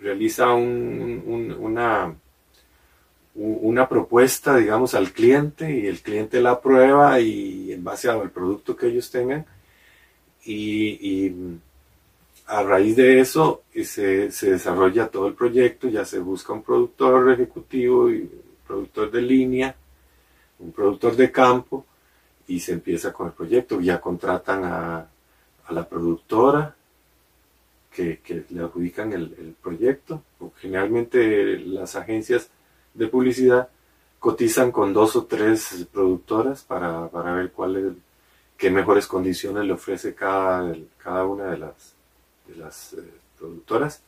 realiza 0.00 0.52
un, 0.54 1.54
una 1.58 2.14
una 3.38 3.88
propuesta, 3.88 4.56
digamos, 4.56 4.94
al 4.94 5.12
cliente 5.12 5.70
y 5.70 5.86
el 5.86 6.00
cliente 6.00 6.40
la 6.40 6.52
aprueba 6.52 7.20
y 7.20 7.72
en 7.72 7.84
base 7.84 8.08
al 8.08 8.30
producto 8.30 8.76
que 8.76 8.88
ellos 8.88 9.10
tengan. 9.10 9.46
Y, 10.44 11.32
a 12.46 12.62
raíz 12.62 12.96
de 12.96 13.20
eso 13.20 13.62
se, 13.74 14.32
se, 14.32 14.52
desarrolla 14.52 15.08
todo 15.08 15.26
el 15.28 15.34
proyecto, 15.34 15.86
ya 15.86 16.06
se 16.06 16.18
busca 16.18 16.54
un 16.54 16.62
productor 16.62 17.30
ejecutivo 17.30 18.10
y 18.10 18.20
un 18.22 18.30
productor 18.66 19.10
de 19.10 19.20
línea, 19.20 19.76
un 20.58 20.72
productor 20.72 21.14
de 21.14 21.30
campo 21.30 21.84
y 22.46 22.58
se 22.60 22.72
empieza 22.72 23.12
con 23.12 23.26
el 23.26 23.34
proyecto. 23.34 23.80
Ya 23.82 24.00
contratan 24.00 24.64
a, 24.64 24.98
a 25.66 25.72
la 25.72 25.86
productora 25.86 26.74
que, 27.92 28.20
que, 28.20 28.44
le 28.48 28.62
adjudican 28.62 29.12
el, 29.12 29.34
el 29.38 29.54
proyecto. 29.62 30.22
Generalmente 30.56 31.58
las 31.58 31.96
agencias 31.96 32.48
de 32.98 33.06
publicidad 33.06 33.68
cotizan 34.18 34.72
con 34.72 34.92
dos 34.92 35.16
o 35.16 35.24
tres 35.26 35.86
productoras 35.92 36.62
para, 36.62 37.08
para 37.08 37.32
ver 37.34 37.52
cuál 37.52 37.96
qué 38.56 38.70
mejores 38.70 39.06
condiciones 39.06 39.64
le 39.64 39.72
ofrece 39.72 40.14
cada, 40.14 40.74
cada 40.98 41.24
una 41.24 41.44
de 41.52 41.58
las, 41.58 41.94
de 42.48 42.56
las 42.56 42.92
eh, 42.94 43.02
productoras. 43.38 44.02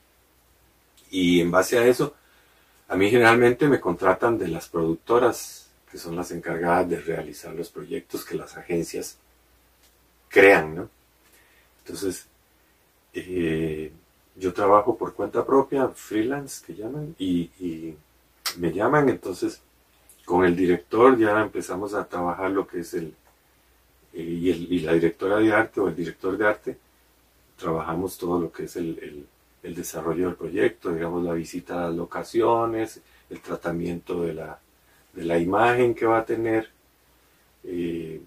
Y 1.11 1.41
en 1.41 1.51
base 1.51 1.78
a 1.78 1.86
eso, 1.86 2.14
a 2.88 2.97
mí 2.97 3.09
generalmente 3.09 3.68
me 3.68 3.80
contratan 3.80 4.36
de 4.36 4.49
las 4.49 4.68
productoras 4.68 5.68
que 5.91 5.99
son 5.99 6.16
las 6.16 6.30
encargadas 6.32 6.88
de 6.88 7.01
realizar 7.01 7.55
los 7.55 7.70
proyectos 7.70 8.24
que 8.24 8.36
las 8.36 8.57
agencias 8.57 9.18
crean, 10.28 10.74
¿no? 10.74 10.88
Entonces, 11.84 12.26
eh, 13.12 13.93
yo 14.36 14.53
trabajo 14.53 14.97
por 14.97 15.14
cuenta 15.14 15.45
propia, 15.45 15.88
freelance 15.88 16.64
que 16.64 16.74
llaman, 16.74 17.14
y 17.18 17.97
me 18.59 18.72
llaman, 18.72 19.09
entonces 19.09 19.62
con 20.24 20.44
el 20.44 20.57
director 20.57 21.18
ya 21.18 21.40
empezamos 21.40 21.94
a 21.94 22.07
trabajar 22.07 22.51
lo 22.51 22.66
que 22.66 22.80
es 22.80 22.94
el, 22.94 23.14
eh, 24.12 24.22
y, 24.22 24.51
el, 24.51 24.72
y 24.72 24.80
la 24.80 24.92
directora 24.94 25.38
de 25.38 25.53
arte 25.53 25.80
o 25.80 25.88
el 25.88 25.96
director 25.96 26.36
de 26.36 26.46
arte, 26.46 26.78
trabajamos 27.57 28.16
todo 28.18 28.40
lo 28.40 28.53
que 28.53 28.64
es 28.64 28.76
el, 28.76 29.26
el 29.62 29.74
desarrollo 29.74 30.26
del 30.26 30.36
proyecto, 30.36 30.92
digamos 30.92 31.24
la 31.24 31.32
visita 31.34 31.74
a 31.74 31.86
las 31.88 31.96
locaciones, 31.96 33.01
el 33.28 33.40
tratamiento 33.40 34.22
de 34.22 34.34
la, 34.34 34.59
de 35.12 35.24
la 35.24 35.38
imagen 35.38 35.94
que 35.94 36.07
va 36.07 36.18
a 36.18 36.24
tener, 36.24 36.70
eh, 37.64 38.20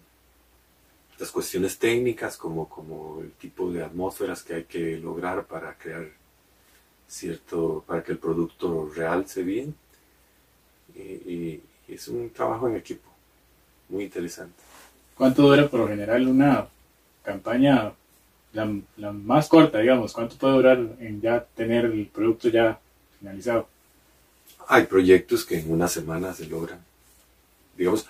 las 1.18 1.32
cuestiones 1.32 1.78
técnicas 1.78 2.38
como, 2.38 2.68
como 2.68 3.22
el 3.22 3.32
tipo 3.34 3.72
de 3.72 3.84
atmósferas 3.84 4.44
que 4.44 4.56
hay 4.56 4.64
que 4.66 4.98
lograr 4.98 5.46
para 5.46 5.78
crear 5.78 6.08
cierto, 7.08 7.84
para 7.88 8.04
que 8.04 8.14
el 8.14 8.18
producto 8.18 8.90
realce 8.94 9.44
bien. 9.44 9.76
Y, 10.96 11.62
es 11.88 12.08
un 12.08 12.30
trabajo 12.32 12.68
en 12.68 12.78
equipo 12.78 13.08
muy 13.90 14.06
interesante. 14.06 14.56
¿Cuánto 15.16 15.44
dura 15.44 15.68
por 15.68 15.82
lo 15.82 15.88
general 15.88 16.28
una 16.28 16.66
campaña, 17.24 17.92
la, 18.54 18.76
la, 18.98 19.12
más 19.12 19.48
corta, 19.48 19.80
digamos? 19.80 20.14
¿Cuánto 20.14 20.36
puede 20.38 20.54
durar 20.56 20.78
en 21.00 21.22
ya 21.22 21.44
tener 21.56 21.86
el 21.86 22.08
producto 22.08 22.50
ya 22.50 22.80
finalizado? 23.20 23.68
Hay 24.68 24.86
proyectos 24.86 25.46
que 25.46 25.60
en 25.60 25.72
una 25.72 25.88
semana 25.88 26.34
se 26.34 26.48
logran. 26.48 26.80
Digamos, 27.78 28.08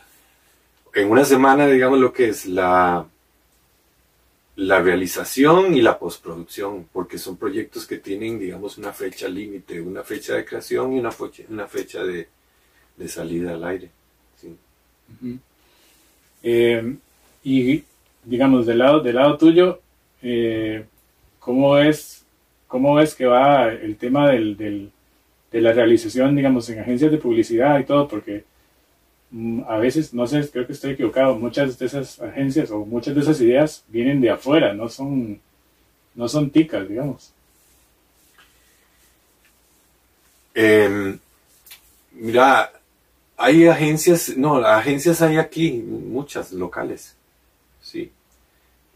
en 0.93 1.09
una 1.09 1.25
semana, 1.25 1.67
digamos, 1.67 1.99
lo 1.99 2.13
que 2.13 2.29
es 2.29 2.45
la, 2.45 3.05
la 4.55 4.81
realización 4.81 5.75
y 5.75 5.81
la 5.81 5.97
postproducción, 5.97 6.87
porque 6.93 7.17
son 7.17 7.37
proyectos 7.37 7.87
que 7.87 7.97
tienen, 7.97 8.39
digamos, 8.39 8.77
una 8.77 8.93
fecha 8.93 9.27
límite, 9.27 9.81
una 9.81 10.03
fecha 10.03 10.35
de 10.35 10.45
creación 10.45 10.93
y 10.93 10.99
una 10.99 11.11
fecha, 11.11 11.43
una 11.49 11.67
fecha 11.67 12.03
de, 12.03 12.29
salida 13.07 13.53
al 13.53 13.63
aire. 13.63 13.89
Eh, 16.41 16.95
y, 17.43 17.83
digamos, 18.23 18.65
del 18.65 18.79
lado, 18.79 18.99
del 18.99 19.15
lado 19.15 19.37
tuyo, 19.37 19.79
eh, 20.21 20.85
¿cómo, 21.39 21.77
es, 21.77 22.25
¿cómo 22.67 22.95
ves 22.95 23.15
que 23.15 23.25
va 23.25 23.71
el 23.71 23.97
tema 23.97 24.31
del, 24.31 24.57
del, 24.57 24.91
de 25.51 25.61
la 25.61 25.73
realización, 25.73 26.35
digamos, 26.35 26.69
en 26.69 26.79
agencias 26.79 27.11
de 27.11 27.17
publicidad 27.17 27.79
y 27.79 27.85
todo? 27.85 28.07
Porque 28.07 28.43
Mm, 29.33 29.63
a 29.67 29.77
veces, 29.77 30.13
no 30.13 30.27
sé, 30.27 30.47
creo 30.51 30.67
que 30.67 30.73
estoy 30.73 30.91
equivocado, 30.91 31.35
muchas 31.39 31.79
de 31.79 31.87
esas 31.87 32.21
agencias 32.21 32.69
o 32.71 32.85
muchas 32.85 33.15
de 33.15 33.21
esas 33.21 33.41
ideas 33.41 33.83
vienen 33.87 34.21
de 34.21 34.29
afuera, 34.29 34.73
no 34.75 34.87
son, 34.89 35.41
no 36.15 36.27
son 36.27 36.51
ticas, 36.51 36.87
digamos. 36.87 37.33
Em, 40.55 41.19
mira, 42.11 42.71
hay 43.43 43.67
agencias, 43.67 44.37
no, 44.37 44.55
agencias 44.55 45.21
hay 45.21 45.35
aquí, 45.35 45.73
muchas 45.73 46.53
locales, 46.53 47.17
sí, 47.81 48.09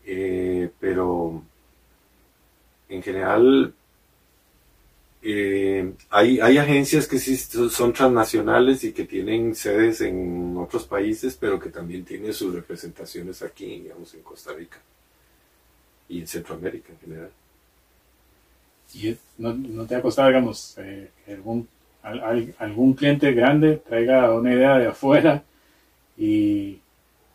eh, 0.06 0.70
pero 0.80 1.43
en 2.88 3.04
general 3.04 3.74
eh, 5.22 5.91
hay, 6.10 6.39
hay 6.39 6.58
agencias 6.58 7.10
que 7.10 7.20
sí 7.20 7.36
son 7.36 7.91
transnacionales 7.91 8.86
y 8.86 8.93
que 8.93 9.04
tienen 9.04 9.54
sedes 9.54 10.00
en 10.00 10.56
otros 10.56 10.86
países, 10.86 11.36
pero 11.38 11.60
que 11.60 11.70
también 11.70 12.06
tienen 12.06 12.34
sus 12.34 12.54
representaciones 12.54 13.41
aquí, 13.41 13.82
digamos, 13.82 14.14
en 14.14 14.22
Costa 14.22 14.54
Rica 14.54 14.78
y 16.08 16.22
en 16.22 16.28
Centroamérica 16.28 16.93
en 16.93 17.00
general. 17.00 17.32
¿Y 18.93 19.18
no, 19.39 19.86
te 19.86 19.95
ha 19.95 20.02
costado, 20.02 20.30
digamos, 20.30 20.78
eh, 20.78 21.10
que 22.02 22.08
algún, 22.08 22.56
algún 22.60 22.93
cliente 22.93 23.32
grande 23.34 23.82
traiga 23.88 24.34
una 24.34 24.54
idea 24.54 24.78
de 24.78 24.88
afuera 24.88 25.43
y, 26.18 26.80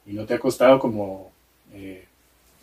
no 0.06 0.26
te 0.26 0.34
ha 0.34 0.38
costado 0.38 0.78
como 0.78 1.32
eh, 1.72 2.04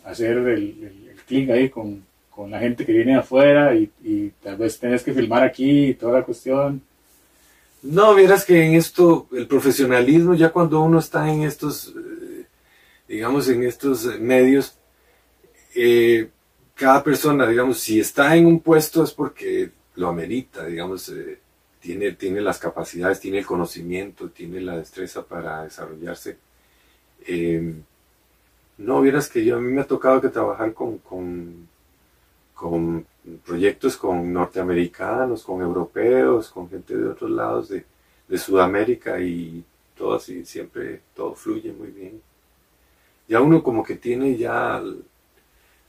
hacer 0.04 0.36
el, 0.36 0.48
el, 0.48 1.08
el 1.10 1.16
clic 1.26 1.50
ahí 1.50 1.68
con, 1.68 2.04
con 2.40 2.50
la 2.50 2.58
gente 2.58 2.86
que 2.86 2.92
viene 2.92 3.12
de 3.12 3.18
afuera 3.18 3.74
y, 3.74 4.32
tal 4.42 4.56
vez 4.56 4.78
tenés 4.78 5.02
que 5.02 5.12
filmar 5.12 5.42
aquí 5.42 5.88
y 5.88 5.94
toda 5.94 6.20
la 6.20 6.24
cuestión. 6.24 6.80
No, 7.82 8.14
vieras 8.14 8.46
que 8.46 8.64
en 8.64 8.74
esto, 8.74 9.26
el 9.32 9.46
profesionalismo, 9.46 10.34
ya 10.34 10.48
cuando 10.50 10.80
uno 10.80 11.00
está 11.00 11.30
en 11.30 11.42
estos, 11.42 11.88
eh, 11.88 12.46
digamos, 13.08 13.46
en 13.48 13.64
estos 13.64 14.18
medios, 14.18 14.74
eh, 15.74 16.30
cada 16.74 17.04
persona, 17.04 17.46
digamos, 17.46 17.78
si 17.78 18.00
está 18.00 18.34
en 18.34 18.46
un 18.46 18.60
puesto 18.60 19.04
es 19.04 19.12
porque 19.12 19.70
lo 19.96 20.08
amerita, 20.08 20.64
digamos, 20.64 21.10
eh, 21.10 21.38
tiene, 21.80 22.12
tiene 22.12 22.40
las 22.40 22.58
capacidades, 22.58 23.20
tiene 23.20 23.38
el 23.38 23.46
conocimiento, 23.46 24.30
tiene 24.30 24.60
la 24.60 24.76
destreza 24.76 25.24
para 25.24 25.64
desarrollarse. 25.64 26.38
no, 28.78 29.00
vieras 29.00 29.28
que 29.28 29.44
yo 29.44 29.56
a 29.56 29.60
mí 29.60 29.72
me 29.72 29.82
ha 29.82 29.86
tocado 29.86 30.20
que 30.20 30.28
trabajar 30.28 30.72
con, 30.74 30.98
con 30.98 31.68
con 32.60 33.06
proyectos 33.42 33.96
con 33.96 34.30
norteamericanos, 34.34 35.42
con 35.44 35.62
europeos, 35.62 36.50
con 36.50 36.68
gente 36.68 36.94
de 36.94 37.08
otros 37.08 37.30
lados 37.30 37.68
de, 37.70 37.86
Sudamérica 38.36 39.18
y 39.18 39.64
todo 39.96 40.14
así, 40.14 40.44
siempre 40.44 41.00
todo 41.16 41.34
fluye 41.34 41.72
muy 41.72 41.88
bien. 41.88 42.22
Ya 43.26 43.40
uno 43.40 43.60
como 43.60 43.82
que 43.82 43.96
tiene 43.96 44.36
ya 44.36 44.80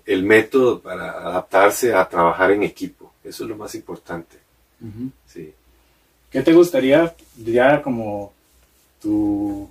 el, 0.06 0.24
método 0.24 0.82
para 0.82 1.12
adaptarse 1.12 1.94
a 1.94 2.08
trabajar 2.08 2.52
en 2.52 2.64
equipo, 2.64 3.14
eso 3.24 3.44
es 3.44 3.50
lo 3.50 3.58
más 3.58 3.76
importante. 3.76 4.38
sí. 5.26 5.54
¿Qué 6.32 6.42
te 6.42 6.54
gustaría 6.54 7.14
ya 7.38 7.82
como 7.82 8.34
tu 9.02 9.70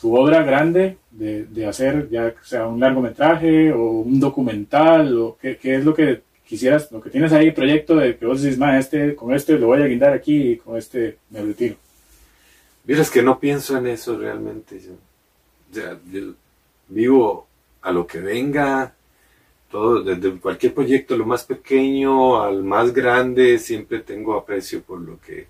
tu 0.00 0.14
obra 0.16 0.42
grande 0.42 0.98
de, 1.10 1.66
hacer 1.66 2.08
ya 2.10 2.34
sea 2.42 2.66
un 2.66 2.80
largometraje 2.80 3.72
o 3.72 4.00
un 4.00 4.20
documental 4.20 5.16
o 5.18 5.38
qué, 5.40 5.58
es 5.62 5.84
lo 5.84 5.94
que 5.94 6.22
quisieras, 6.46 6.92
lo 6.92 7.00
que 7.00 7.10
tienes 7.10 7.32
ahí, 7.32 7.50
proyecto 7.50 7.96
de 7.96 8.16
que 8.16 8.26
vos 8.26 8.42
decís, 8.42 8.58
este, 8.78 9.16
con 9.16 9.34
este 9.34 9.58
lo 9.58 9.68
voy 9.68 9.82
a 9.82 9.86
guindar 9.86 10.12
aquí 10.12 10.52
y 10.52 10.56
con 10.58 10.76
este 10.76 11.18
me 11.30 11.42
retiro. 11.42 11.76
Vieras 12.84 13.10
que 13.10 13.22
no 13.22 13.40
pienso 13.40 13.76
en 13.76 13.88
eso 13.88 14.16
realmente. 14.16 14.80
Yo, 15.72 15.96
vivo 16.88 17.46
a 17.82 17.90
lo 17.90 18.06
que 18.06 18.20
venga, 18.20 18.94
desde 20.04 20.38
cualquier 20.40 20.74
proyecto, 20.74 21.16
lo 21.16 21.26
más 21.26 21.44
pequeño 21.44 22.40
al 22.42 22.62
más 22.64 22.92
grande, 22.92 23.58
siempre 23.58 24.00
tengo 24.00 24.34
aprecio 24.34 24.82
por 24.82 25.00
lo 25.00 25.20
que, 25.20 25.46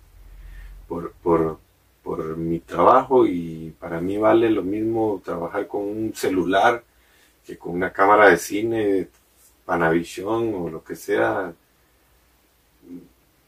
por, 0.88 1.12
por, 1.22 1.58
por 2.02 2.36
mi 2.36 2.60
trabajo 2.60 3.26
y 3.26 3.74
para 3.78 4.00
mí 4.00 4.16
vale 4.16 4.50
lo 4.50 4.62
mismo 4.62 5.20
trabajar 5.24 5.66
con 5.66 5.82
un 5.82 6.14
celular 6.14 6.82
que 7.46 7.56
con 7.56 7.74
una 7.74 7.92
cámara 7.92 8.30
de 8.30 8.38
cine, 8.38 9.08
Panavision 9.64 10.54
o 10.54 10.70
lo 10.70 10.82
que 10.82 10.96
sea. 10.96 11.52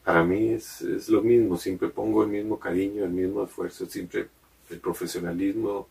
Para 0.03 0.23
mí 0.23 0.49
es, 0.49 1.09
lo 1.09 1.21
mismo, 1.21 1.57
siempre 1.57 1.89
pongo 1.89 2.23
el 2.23 2.29
mismo 2.29 2.59
cariño, 2.59 3.03
el 3.03 3.11
mismo 3.11 3.43
esfuerzo, 3.43 3.85
siempre 3.85 4.27
el 4.69 4.79
profesionalismo, 4.79 5.87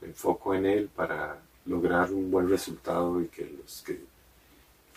me 0.00 0.08
enfoco 0.08 0.54
en 0.54 0.66
él 0.66 0.90
para 0.94 1.40
lograr 1.66 2.12
un 2.12 2.30
buen 2.30 2.48
resultado 2.48 3.20
y 3.20 3.26
que 3.26 3.50
los 3.60 3.82
que, 3.82 4.00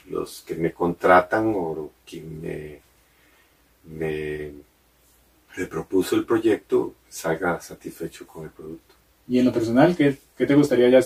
los 0.09 0.41
que 0.41 0.55
me 0.55 0.71
contratan 0.71 1.53
o 1.55 1.91
quien 2.05 2.41
me, 2.41 2.79
me 3.85 4.51
le 5.55 5.67
propuso 5.67 6.15
el 6.15 6.25
proyecto 6.25 6.95
salga 7.07 7.59
satisfecho 7.61 8.25
con 8.25 8.45
el 8.45 8.49
producto. 8.49 8.95
Y 9.27 9.39
en 9.39 9.45
lo 9.45 9.53
personal, 9.53 9.95
¿qué, 9.95 10.17
qué 10.37 10.45
te 10.45 10.55
gustaría 10.55 10.89
ya 10.89 10.99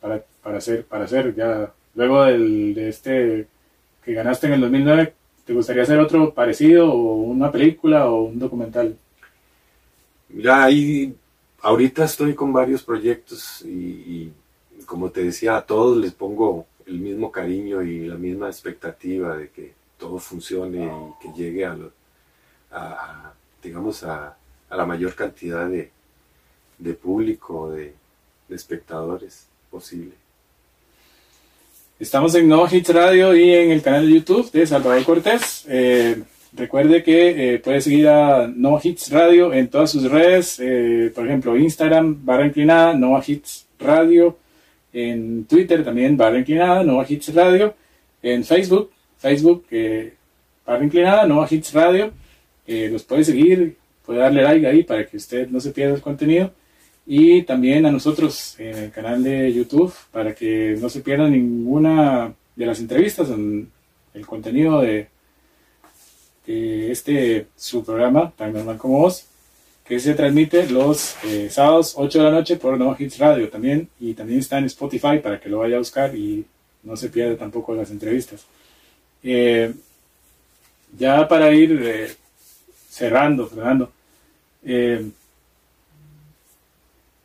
para, 0.00 0.24
para, 0.42 0.58
hacer, 0.58 0.84
para 0.84 1.04
hacer 1.04 1.34
ya 1.34 1.72
luego 1.94 2.24
del, 2.24 2.74
de 2.74 2.88
este 2.88 3.46
que 4.04 4.12
ganaste 4.14 4.46
en 4.46 4.54
el 4.54 4.60
2009? 4.62 5.14
¿Te 5.44 5.52
gustaría 5.52 5.82
hacer 5.82 5.98
otro 5.98 6.32
parecido 6.32 6.92
o 6.92 7.14
una 7.14 7.52
película 7.52 8.08
o 8.08 8.22
un 8.22 8.38
documental? 8.38 8.96
Mira, 10.28 10.64
ahí 10.64 11.14
ahorita 11.62 12.04
estoy 12.04 12.34
con 12.34 12.52
varios 12.52 12.82
proyectos 12.82 13.62
y, 13.62 14.32
como 14.90 15.12
te 15.12 15.22
decía, 15.22 15.56
a 15.56 15.64
todos 15.64 15.96
les 15.98 16.12
pongo 16.12 16.66
el 16.84 16.98
mismo 16.98 17.30
cariño 17.30 17.80
y 17.80 18.08
la 18.08 18.16
misma 18.16 18.48
expectativa 18.48 19.36
de 19.36 19.48
que 19.48 19.72
todo 19.96 20.18
funcione 20.18 20.84
y 20.84 21.22
que 21.22 21.32
llegue 21.32 21.64
a, 21.64 21.74
lo, 21.74 21.92
a, 22.72 23.32
digamos, 23.62 24.02
a, 24.02 24.36
la 24.68 24.84
mayor 24.84 25.14
cantidad 25.14 25.68
de, 25.68 26.94
público, 26.94 27.70
de, 27.70 27.94
espectadores 28.48 29.46
posible. 29.70 30.14
Estamos 32.00 32.34
en 32.34 32.48
No 32.48 32.66
Hits 32.68 32.92
Radio 32.92 33.36
y 33.36 33.48
en 33.48 33.70
el 33.70 33.82
canal 33.82 34.04
de 34.04 34.14
YouTube 34.14 34.50
de 34.50 34.66
Salvador 34.66 35.04
Cortés. 35.04 35.66
Eh, 35.68 36.20
recuerde 36.52 37.04
que 37.04 37.54
eh, 37.54 37.58
puede 37.60 37.80
seguir 37.80 38.08
a 38.08 38.48
No 38.48 38.80
Hits 38.82 39.12
Radio 39.12 39.52
en 39.52 39.68
todas 39.68 39.92
sus 39.92 40.10
redes, 40.10 40.58
eh, 40.58 41.12
por 41.14 41.28
ejemplo, 41.28 41.56
Instagram, 41.56 42.24
barra 42.24 42.46
inclinada, 42.46 42.92
No 42.92 43.22
Hits 43.24 43.66
Radio, 43.78 44.36
en 44.92 45.44
Twitter 45.44 45.84
también, 45.84 46.16
barra 46.16 46.38
inclinada, 46.38 46.82
No 46.82 47.04
Hits 47.06 47.34
Radio, 47.34 47.74
en 48.22 48.44
Facebook, 48.44 48.90
Facebook, 49.18 49.66
barra 50.66 50.84
inclinada, 50.84 51.26
No 51.26 51.46
Hits 51.48 51.72
Radio 51.72 52.12
eh, 52.72 52.88
los 52.88 53.02
puede 53.02 53.24
seguir, 53.24 53.76
puede 54.06 54.20
darle 54.20 54.42
like 54.42 54.64
ahí 54.64 54.84
para 54.84 55.04
que 55.04 55.16
usted 55.16 55.48
no 55.48 55.58
se 55.58 55.72
pierda 55.72 55.96
el 55.96 56.00
contenido. 56.00 56.52
Y 57.04 57.42
también 57.42 57.84
a 57.84 57.90
nosotros 57.90 58.54
en 58.60 58.76
el 58.76 58.90
canal 58.92 59.24
de 59.24 59.52
YouTube 59.52 59.92
para 60.12 60.36
que 60.36 60.76
no 60.80 60.88
se 60.88 61.00
pierda 61.00 61.28
ninguna 61.28 62.32
de 62.54 62.66
las 62.66 62.78
entrevistas, 62.78 63.28
el 63.28 64.26
contenido 64.26 64.82
de, 64.82 65.08
eh, 66.46 66.88
este 66.92 67.48
su 67.56 67.84
programa, 67.84 68.32
tan 68.36 68.52
normal 68.52 68.78
como 68.78 69.00
vos, 69.00 69.26
que 69.90 69.98
se 69.98 70.14
transmite 70.14 70.70
los 70.70 71.16
eh, 71.24 71.48
sábados 71.50 71.94
8 71.96 72.18
de 72.18 72.24
la 72.24 72.30
noche 72.30 72.54
por 72.54 72.78
No 72.78 72.94
Hits 72.96 73.18
Radio 73.18 73.48
también, 73.48 73.88
y 73.98 74.14
también 74.14 74.38
está 74.38 74.56
en 74.56 74.66
Spotify 74.66 75.18
para 75.20 75.40
que 75.40 75.48
lo 75.48 75.58
vaya 75.58 75.74
a 75.74 75.78
buscar 75.80 76.14
y 76.14 76.44
no 76.84 76.96
se 76.96 77.08
pierda 77.08 77.36
tampoco 77.36 77.74
las 77.74 77.90
entrevistas. 77.90 78.46
Eh, 79.24 79.74
ya 80.96 81.26
para 81.26 81.52
ir 81.52 81.76
eh, 81.82 82.14
cerrando, 82.88 83.48
Fernando, 83.48 83.90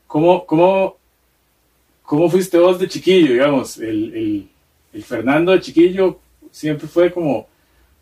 ¿cómo, 0.07 0.43
cómo, 0.47 0.97
cómo 2.01 2.32
fuiste 2.32 2.57
vos 2.57 2.80
de 2.80 2.88
chiquillo, 2.88 3.34
digamos? 3.34 3.78
El, 3.78 4.49
el 4.91 5.03
Fernando 5.03 5.51
de 5.51 5.61
chiquillo 5.61 6.20
siempre 6.49 6.88
fue 6.88 7.13
como, 7.13 7.47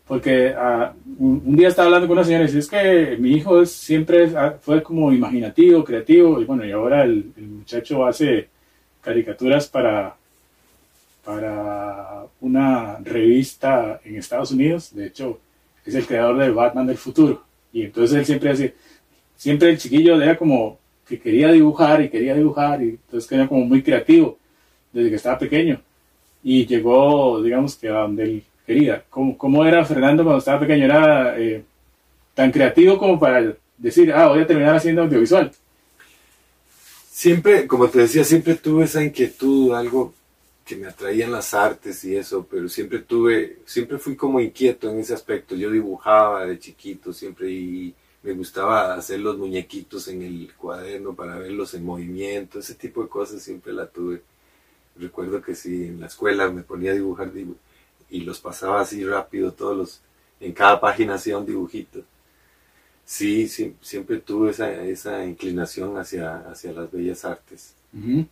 porque 0.06 0.54
ah, 0.56 0.92
un, 1.18 1.56
día 1.56 1.68
estaba 1.68 1.86
hablando 1.86 2.06
con 2.06 2.18
una 2.18 2.24
señora 2.24 2.44
y 2.44 2.46
dice, 2.46 2.58
es 2.58 2.68
que 2.68 3.16
mi 3.18 3.32
hijo 3.32 3.62
es- 3.62 3.72
siempre 3.72 4.30
ah, 4.36 4.54
fue 4.60 4.82
como 4.82 5.12
imaginativo, 5.12 5.84
creativo, 5.84 6.40
y 6.40 6.44
bueno, 6.44 6.64
y 6.64 6.72
ahora 6.72 7.04
el, 7.04 7.32
muchacho 7.36 8.04
hace 8.04 8.48
caricaturas 9.00 9.68
para, 9.68 10.14
para 11.24 12.24
una 12.40 12.98
revista 12.98 14.00
en 14.04 14.16
Estados 14.16 14.50
Unidos, 14.52 14.94
de 14.94 15.06
hecho, 15.06 15.40
es 15.84 15.94
el 15.94 16.06
creador 16.06 16.38
de 16.38 16.50
Batman 16.50 16.86
del 16.86 16.98
futuro, 16.98 17.42
y 17.72 17.82
entonces 17.82 18.18
él 18.18 18.26
siempre 18.26 18.50
decía, 18.50 18.72
siempre 19.36 19.70
el 19.70 19.78
chiquillo 19.78 20.20
era 20.20 20.36
como 20.36 20.78
que 21.06 21.18
quería 21.18 21.50
dibujar 21.52 22.02
y 22.02 22.10
quería 22.10 22.34
dibujar, 22.34 22.82
y 22.82 22.90
entonces 22.90 23.30
era 23.32 23.48
como 23.48 23.64
muy 23.64 23.82
creativo 23.82 24.38
desde 24.92 25.10
que 25.10 25.16
estaba 25.16 25.38
pequeño, 25.38 25.80
y 26.42 26.66
llegó, 26.66 27.42
digamos 27.42 27.76
que 27.76 27.88
a 27.88 28.00
donde 28.00 28.22
él 28.24 28.44
quería. 28.66 29.04
¿Cómo, 29.10 29.36
cómo 29.38 29.64
era 29.64 29.84
Fernando 29.84 30.22
cuando 30.22 30.38
estaba 30.38 30.60
pequeño? 30.60 30.84
¿Era 30.86 31.38
eh, 31.38 31.64
tan 32.34 32.50
creativo 32.50 32.98
como 32.98 33.18
para 33.18 33.54
decir, 33.78 34.12
ah, 34.12 34.28
voy 34.28 34.40
a 34.40 34.46
terminar 34.46 34.76
haciendo 34.76 35.02
audiovisual? 35.02 35.52
Siempre, 37.10 37.66
como 37.66 37.88
te 37.88 38.00
decía, 38.00 38.24
siempre 38.24 38.54
tuve 38.56 38.84
esa 38.84 39.02
inquietud, 39.02 39.72
algo 39.72 40.12
que 40.64 40.76
me 40.76 40.86
atraían 40.86 41.30
las 41.30 41.52
artes 41.54 42.04
y 42.04 42.16
eso, 42.16 42.46
pero 42.50 42.68
siempre 42.68 42.98
tuve, 43.00 43.58
siempre 43.66 43.98
fui 43.98 44.16
como 44.16 44.40
inquieto 44.40 44.90
en 44.90 44.98
ese 44.98 45.14
aspecto. 45.14 45.54
Yo 45.54 45.70
dibujaba 45.70 46.46
de 46.46 46.58
chiquito 46.58 47.12
siempre 47.12 47.50
y 47.50 47.94
me 48.22 48.32
gustaba 48.32 48.94
hacer 48.94 49.20
los 49.20 49.36
muñequitos 49.36 50.08
en 50.08 50.22
el 50.22 50.50
cuaderno 50.56 51.14
para 51.14 51.38
verlos 51.38 51.74
en 51.74 51.84
movimiento, 51.84 52.58
ese 52.58 52.74
tipo 52.74 53.02
de 53.02 53.08
cosas 53.08 53.42
siempre 53.42 53.72
la 53.72 53.86
tuve. 53.86 54.22
Recuerdo 54.96 55.42
que 55.42 55.54
si 55.54 55.86
en 55.88 56.00
la 56.00 56.06
escuela 56.06 56.48
me 56.50 56.62
ponía 56.62 56.92
a 56.92 56.94
dibujar 56.94 57.32
dibu- 57.32 57.56
y 58.16 58.20
los 58.20 58.40
pasaba 58.40 58.80
así 58.80 59.04
rápido, 59.04 59.52
todos 59.52 59.76
los, 59.76 60.00
en 60.40 60.52
cada 60.52 60.80
página 60.80 61.14
hacía 61.14 61.38
un 61.38 61.46
dibujito. 61.46 62.00
Sí, 63.04 63.48
sí, 63.48 63.74
siempre 63.82 64.18
tuve 64.18 64.50
esa, 64.50 64.72
esa 64.84 65.24
inclinación 65.24 65.98
hacia, 65.98 66.38
hacia 66.50 66.72
las 66.72 66.90
bellas 66.90 67.24
artes. 67.24 67.74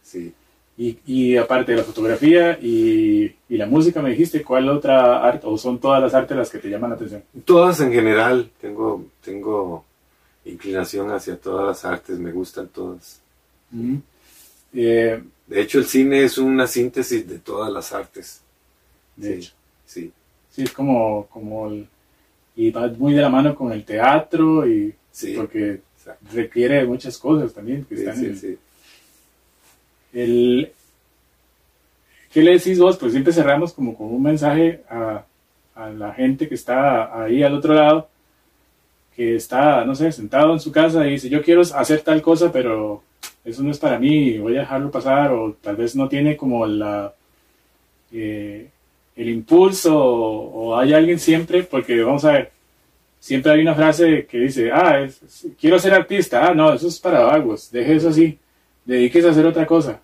Sí. 0.03 0.33
Y, 0.79 0.99
y 1.07 1.37
aparte 1.37 1.73
de 1.73 1.79
la 1.79 1.85
fotografía 1.85 2.59
y, 2.61 3.37
y 3.49 3.57
la 3.59 3.67
música, 3.67 4.01
me 4.01 4.11
dijiste, 4.11 4.43
¿cuál 4.43 4.69
otra 4.71 5.23
arte, 5.23 5.47
o 5.47 5.59
son 5.59 5.79
todas 5.79 6.01
las 6.03 6.15
artes 6.15 6.37
las 6.37 6.51
que 6.51 6.59
te 6.59 6.71
llaman 6.71 6.91
la 6.91 6.97
atención? 6.97 7.23
Todas 7.45 7.81
en 7.81 7.93
general, 7.93 8.51
tengo, 8.61 9.05
tengo 9.23 9.85
inclinación 10.45 11.11
hacia 11.13 11.37
todas 11.39 11.67
las 11.67 11.85
artes, 11.85 12.19
me 12.19 12.33
gustan 12.33 12.69
todas. 12.69 13.21
Eh, 14.73 15.23
De 15.47 15.61
hecho, 15.61 15.79
el 15.79 15.85
cine 15.87 16.25
es 16.25 16.39
una 16.39 16.67
síntesis 16.67 17.29
de 17.29 17.39
todas 17.39 17.73
las 17.73 17.93
artes. 17.93 18.41
de 19.17 19.29
Sí, 19.29 19.33
hecho, 19.35 19.53
Sí, 19.87 20.13
sí, 20.51 20.63
es 20.63 20.73
como, 20.73 21.27
como 21.27 21.69
el- 21.69 21.87
y 22.57 22.71
va 22.71 22.89
muy 22.89 23.15
de 23.15 23.23
la 23.23 23.29
mano 23.31 23.55
con 23.55 23.73
el 23.73 23.85
teatro, 23.85 24.67
y 24.69 24.95
sí. 25.11 25.35
porque 25.37 25.81
exacto. 25.97 26.27
requiere 26.33 26.85
muchas 26.87 27.17
cosas 27.19 27.53
también 27.55 27.85
que 27.85 27.97
Sí, 27.97 28.03
están 28.03 28.17
sí, 28.17 28.27
en, 28.27 28.37
sí. 28.37 28.59
El, 30.13 30.73
¿Qué 32.33 32.43
le 32.43 32.53
decís 32.53 32.79
vos? 32.79 32.97
Pues 32.97 33.13
siempre 33.13 33.33
cerramos 33.33 33.73
como 33.73 33.97
con 33.97 34.07
un 34.13 34.23
mensaje 34.23 34.83
a, 34.89 35.25
a 35.75 35.91
la 35.91 36.13
gente 36.15 36.49
que 36.49 36.55
está 36.55 37.23
ahí 37.23 37.43
al 37.43 37.55
otro 37.55 37.75
lado, 37.75 38.09
que 39.15 39.37
está, 39.37 39.85
no 39.85 39.95
sé, 39.95 40.11
sentado 40.13 40.53
en 40.53 40.61
su 40.61 40.73
casa 40.73 41.07
y 41.07 41.13
dice, 41.13 41.29
yo 41.29 41.43
quiero 41.43 41.61
hacer 41.61 42.01
tal 42.01 42.23
cosa, 42.23 42.51
pero 42.51 43.03
eso 43.45 43.63
no 43.63 43.71
es 43.71 43.79
para 43.79 43.99
mí, 43.99 44.39
voy 44.39 44.57
a 44.57 44.61
dejarlo 44.61 44.91
pasar, 44.91 45.33
o 45.33 45.53
tal 45.61 45.77
vez 45.77 45.95
no 45.95 46.09
tiene 46.09 46.37
como 46.37 46.67
la, 46.67 47.13
eh, 48.13 48.69
el 49.17 49.29
impulso, 49.29 49.97
o, 49.97 50.69
o 50.71 50.79
hay 50.79 50.93
alguien 50.95 51.19
siempre, 51.19 51.63
porque 51.65 52.03
vamos 52.03 52.25
a 52.25 52.33
ver, 52.33 52.51
siempre 53.21 53.53
hay 53.53 53.61
una 53.61 53.75
frase 53.75 54.27
que 54.27 54.39
dice, 54.39 54.71
ah, 54.73 55.01
es- 55.01 55.23
es- 55.23 55.47
quiero 55.61 55.79
ser 55.79 55.95
artista, 55.95 56.49
ah, 56.49 56.55
no, 56.55 56.73
eso 56.73 56.89
es 56.89 56.99
para 56.99 57.25
vagos, 57.25 57.71
deje 57.71 57.97
eso 57.97 58.09
así, 58.09 58.39
dedíquese 58.85 59.29
a 59.29 59.31
hacer 59.31 59.47
otra 59.47 59.67
cosa. 59.67 60.01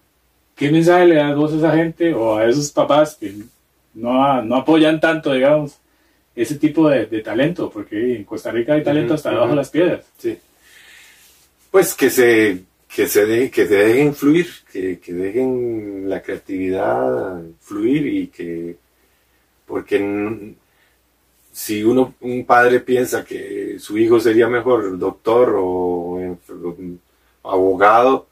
¿Qué 0.54 0.70
mensaje 0.70 1.06
le 1.06 1.14
das 1.16 1.36
vos 1.36 1.52
a 1.52 1.56
esa 1.56 1.72
gente 1.76 2.12
o 2.14 2.36
a 2.36 2.46
esos 2.48 2.70
papás 2.72 3.16
que 3.18 3.32
no, 3.94 4.42
no 4.42 4.56
apoyan 4.56 5.00
tanto, 5.00 5.32
digamos, 5.32 5.78
ese 6.34 6.56
tipo 6.56 6.88
de, 6.88 7.06
de 7.06 7.20
talento? 7.20 7.70
Porque 7.70 8.16
en 8.16 8.24
Costa 8.24 8.50
Rica 8.50 8.74
hay 8.74 8.82
talento 8.82 9.14
hasta 9.14 9.30
debajo 9.30 9.50
de 9.50 9.56
las 9.56 9.70
piedras. 9.70 10.04
Sí. 10.18 10.36
Pues 11.70 11.94
que 11.94 12.10
se, 12.10 12.60
que 12.94 13.06
se, 13.06 13.26
de- 13.26 13.50
que 13.50 13.66
se 13.66 13.74
dejen 13.74 14.14
fluir, 14.14 14.48
que, 14.72 14.98
que 14.98 15.12
dejen 15.12 16.08
la 16.08 16.22
creatividad 16.22 17.40
fluir 17.60 18.06
y 18.06 18.26
que, 18.28 18.76
porque 19.68 19.98
si 21.52 21.82
uno, 21.84 22.14
un 22.20 22.44
padre 22.46 22.80
piensa 22.80 23.24
que 23.24 23.78
su 23.78 23.98
hijo 23.98 24.20
sería 24.20 24.48
mejor 24.48 24.98
doctor 24.98 25.54
o 25.58 26.36
abogado, 27.44 28.26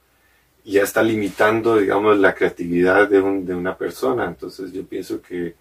ya 0.64 0.82
está 0.82 1.03
limitando, 1.03 1.78
digamos, 1.78 2.18
la 2.18 2.34
creatividad 2.34 3.09
de, 3.09 3.20
un- 3.20 3.47
de 3.47 3.55
una 3.55 3.76
persona. 3.78 4.26
Entonces 4.26 4.72
yo 4.72 4.84
pienso 4.87 5.22
que 5.22 5.55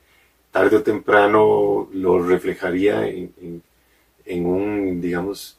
tarde 0.51 0.77
o 0.77 0.83
temprano 0.83 1.89
lo 1.93 2.23
reflejaría 2.23 3.07
en, 3.07 3.33
en- 3.41 3.63
un, 4.45 5.01
digamos, 5.01 5.57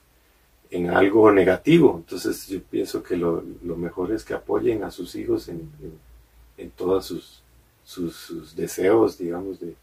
en 0.70 0.90
algo 0.90 1.32
negativo. 1.32 1.96
Entonces 1.98 2.48
yo 2.48 2.60
pienso 2.62 3.02
que 3.02 3.16
lo, 3.16 3.42
lo 3.64 3.76
mejor 3.76 4.12
es 4.12 4.24
que 4.24 4.34
apoyen 4.34 4.84
a 4.84 4.90
sus 4.90 5.14
hijos 5.16 5.48
en, 5.48 5.60
en, 5.82 5.92
en 6.58 6.70
todos 6.72 7.06
sus, 7.06 7.42
sus, 7.84 8.16
sus 8.16 8.56
deseos, 8.56 9.18
digamos, 9.18 9.60
de, 9.60 9.74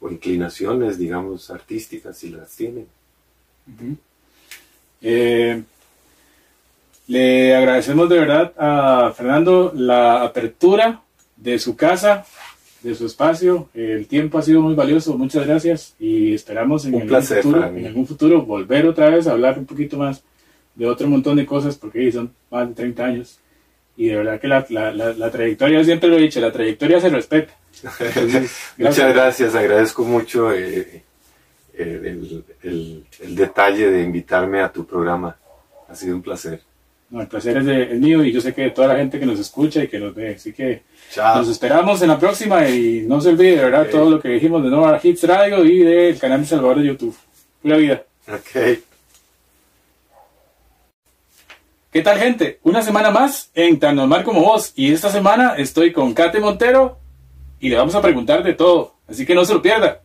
o 0.00 0.10
inclinaciones, 0.10 0.98
digamos, 0.98 1.50
artísticas, 1.50 2.16
si 2.16 2.30
las 2.30 2.54
tienen. 2.54 2.86
Eh, 5.02 5.62
le 7.08 7.54
agradecemos 7.54 8.08
de 8.08 8.18
verdad 8.18 8.52
a 8.58 9.12
Fernando 9.16 9.72
la 9.74 10.22
apertura 10.22 11.02
de 11.36 11.58
su 11.58 11.76
casa, 11.76 12.26
de 12.82 12.94
su 12.94 13.06
espacio. 13.06 13.68
El 13.74 14.06
tiempo 14.06 14.38
ha 14.38 14.42
sido 14.42 14.60
muy 14.60 14.74
valioso. 14.74 15.16
Muchas 15.16 15.46
gracias 15.46 15.94
y 15.98 16.34
esperamos 16.34 16.84
en, 16.84 16.94
Un 16.94 17.02
algún, 17.02 17.08
placer 17.08 17.42
futuro, 17.42 17.64
en 17.66 17.86
algún 17.86 18.06
futuro 18.06 18.42
volver 18.42 18.86
otra 18.86 19.10
vez 19.10 19.26
a 19.26 19.32
hablar 19.32 19.58
un 19.58 19.66
poquito 19.66 19.96
más 19.96 20.22
de 20.74 20.86
otro 20.86 21.08
montón 21.08 21.36
de 21.36 21.46
cosas 21.46 21.76
porque 21.76 22.12
son 22.12 22.30
más 22.50 22.68
de 22.68 22.74
30 22.74 23.04
años. 23.04 23.38
Y 23.96 24.08
de 24.08 24.16
verdad 24.16 24.40
que 24.40 24.46
la, 24.46 24.64
la, 24.68 24.92
la, 24.92 25.12
la 25.12 25.30
trayectoria, 25.30 25.82
siempre 25.82 26.08
lo 26.08 26.18
he 26.18 26.22
dicho, 26.22 26.40
la 26.40 26.52
trayectoria 26.52 27.00
se 27.00 27.08
respeta. 27.08 27.52
Entonces, 27.84 28.50
Muchas 28.78 29.14
gracias, 29.14 29.54
agradezco 29.54 30.04
mucho 30.04 30.52
eh, 30.52 31.02
eh, 31.74 32.00
el, 32.04 32.44
el- 32.62 33.04
el 33.20 33.36
detalle 33.36 33.90
de 33.90 34.02
invitarme 34.02 34.60
a 34.60 34.70
tu 34.72 34.84
programa. 34.86 35.36
Ha 35.88 35.94
sido 35.94 36.16
un 36.16 36.22
placer. 36.22 36.60
No, 37.10 37.22
el 37.22 37.26
placer 37.28 37.56
es, 37.56 37.64
de- 37.64 37.92
es 37.94 37.98
mío 38.00 38.22
y 38.22 38.32
yo 38.32 38.40
sé 38.40 38.52
que 38.52 38.62
de 38.62 38.70
toda 38.70 38.88
la 38.88 38.96
gente 38.96 39.18
que 39.18 39.24
nos 39.26 39.38
escucha 39.40 39.82
y 39.82 39.88
que 39.88 39.98
nos 39.98 40.14
ve. 40.14 40.34
Así 40.34 40.52
que 40.52 40.82
Chao. 41.10 41.38
nos 41.38 41.48
esperamos 41.48 42.02
en 42.02 42.08
la 42.08 42.18
próxima 42.18 42.68
y 42.68 43.04
no 43.06 43.20
se 43.20 43.30
olvide, 43.30 43.56
de 43.56 43.64
verdad, 43.64 43.86
todo 43.90 44.10
lo 44.10 44.20
que 44.20 44.28
dijimos 44.28 44.62
de 44.62 44.68
Nova 44.70 45.00
Hits 45.02 45.22
Radio 45.24 45.64
y 45.64 45.78
del 45.78 46.18
canal 46.18 46.40
de 46.42 46.46
Salvador 46.46 46.80
de 46.80 46.86
YouTube. 46.86 47.16
Pura 47.62 47.76
vida. 47.78 48.02
Ok. 48.30 48.78
¿Qué 51.90 52.02
tal, 52.02 52.18
gente? 52.18 52.58
Una 52.64 52.82
semana 52.82 53.10
más 53.10 53.50
en 53.54 53.78
Tan 53.78 53.96
Normal 53.96 54.22
como 54.22 54.42
Vos. 54.42 54.72
Y 54.76 54.92
esta 54.92 55.10
semana 55.10 55.54
estoy 55.56 55.92
con 55.92 56.12
Kate 56.12 56.38
Montero 56.40 56.98
y 57.60 57.68
le 57.68 57.76
vamos 57.76 57.94
a 57.94 58.02
preguntar 58.02 58.42
de 58.42 58.54
todo. 58.54 58.94
Así 59.08 59.24
que 59.24 59.34
no 59.34 59.44
se 59.44 59.54
lo 59.54 59.62
pierda. 59.62 60.02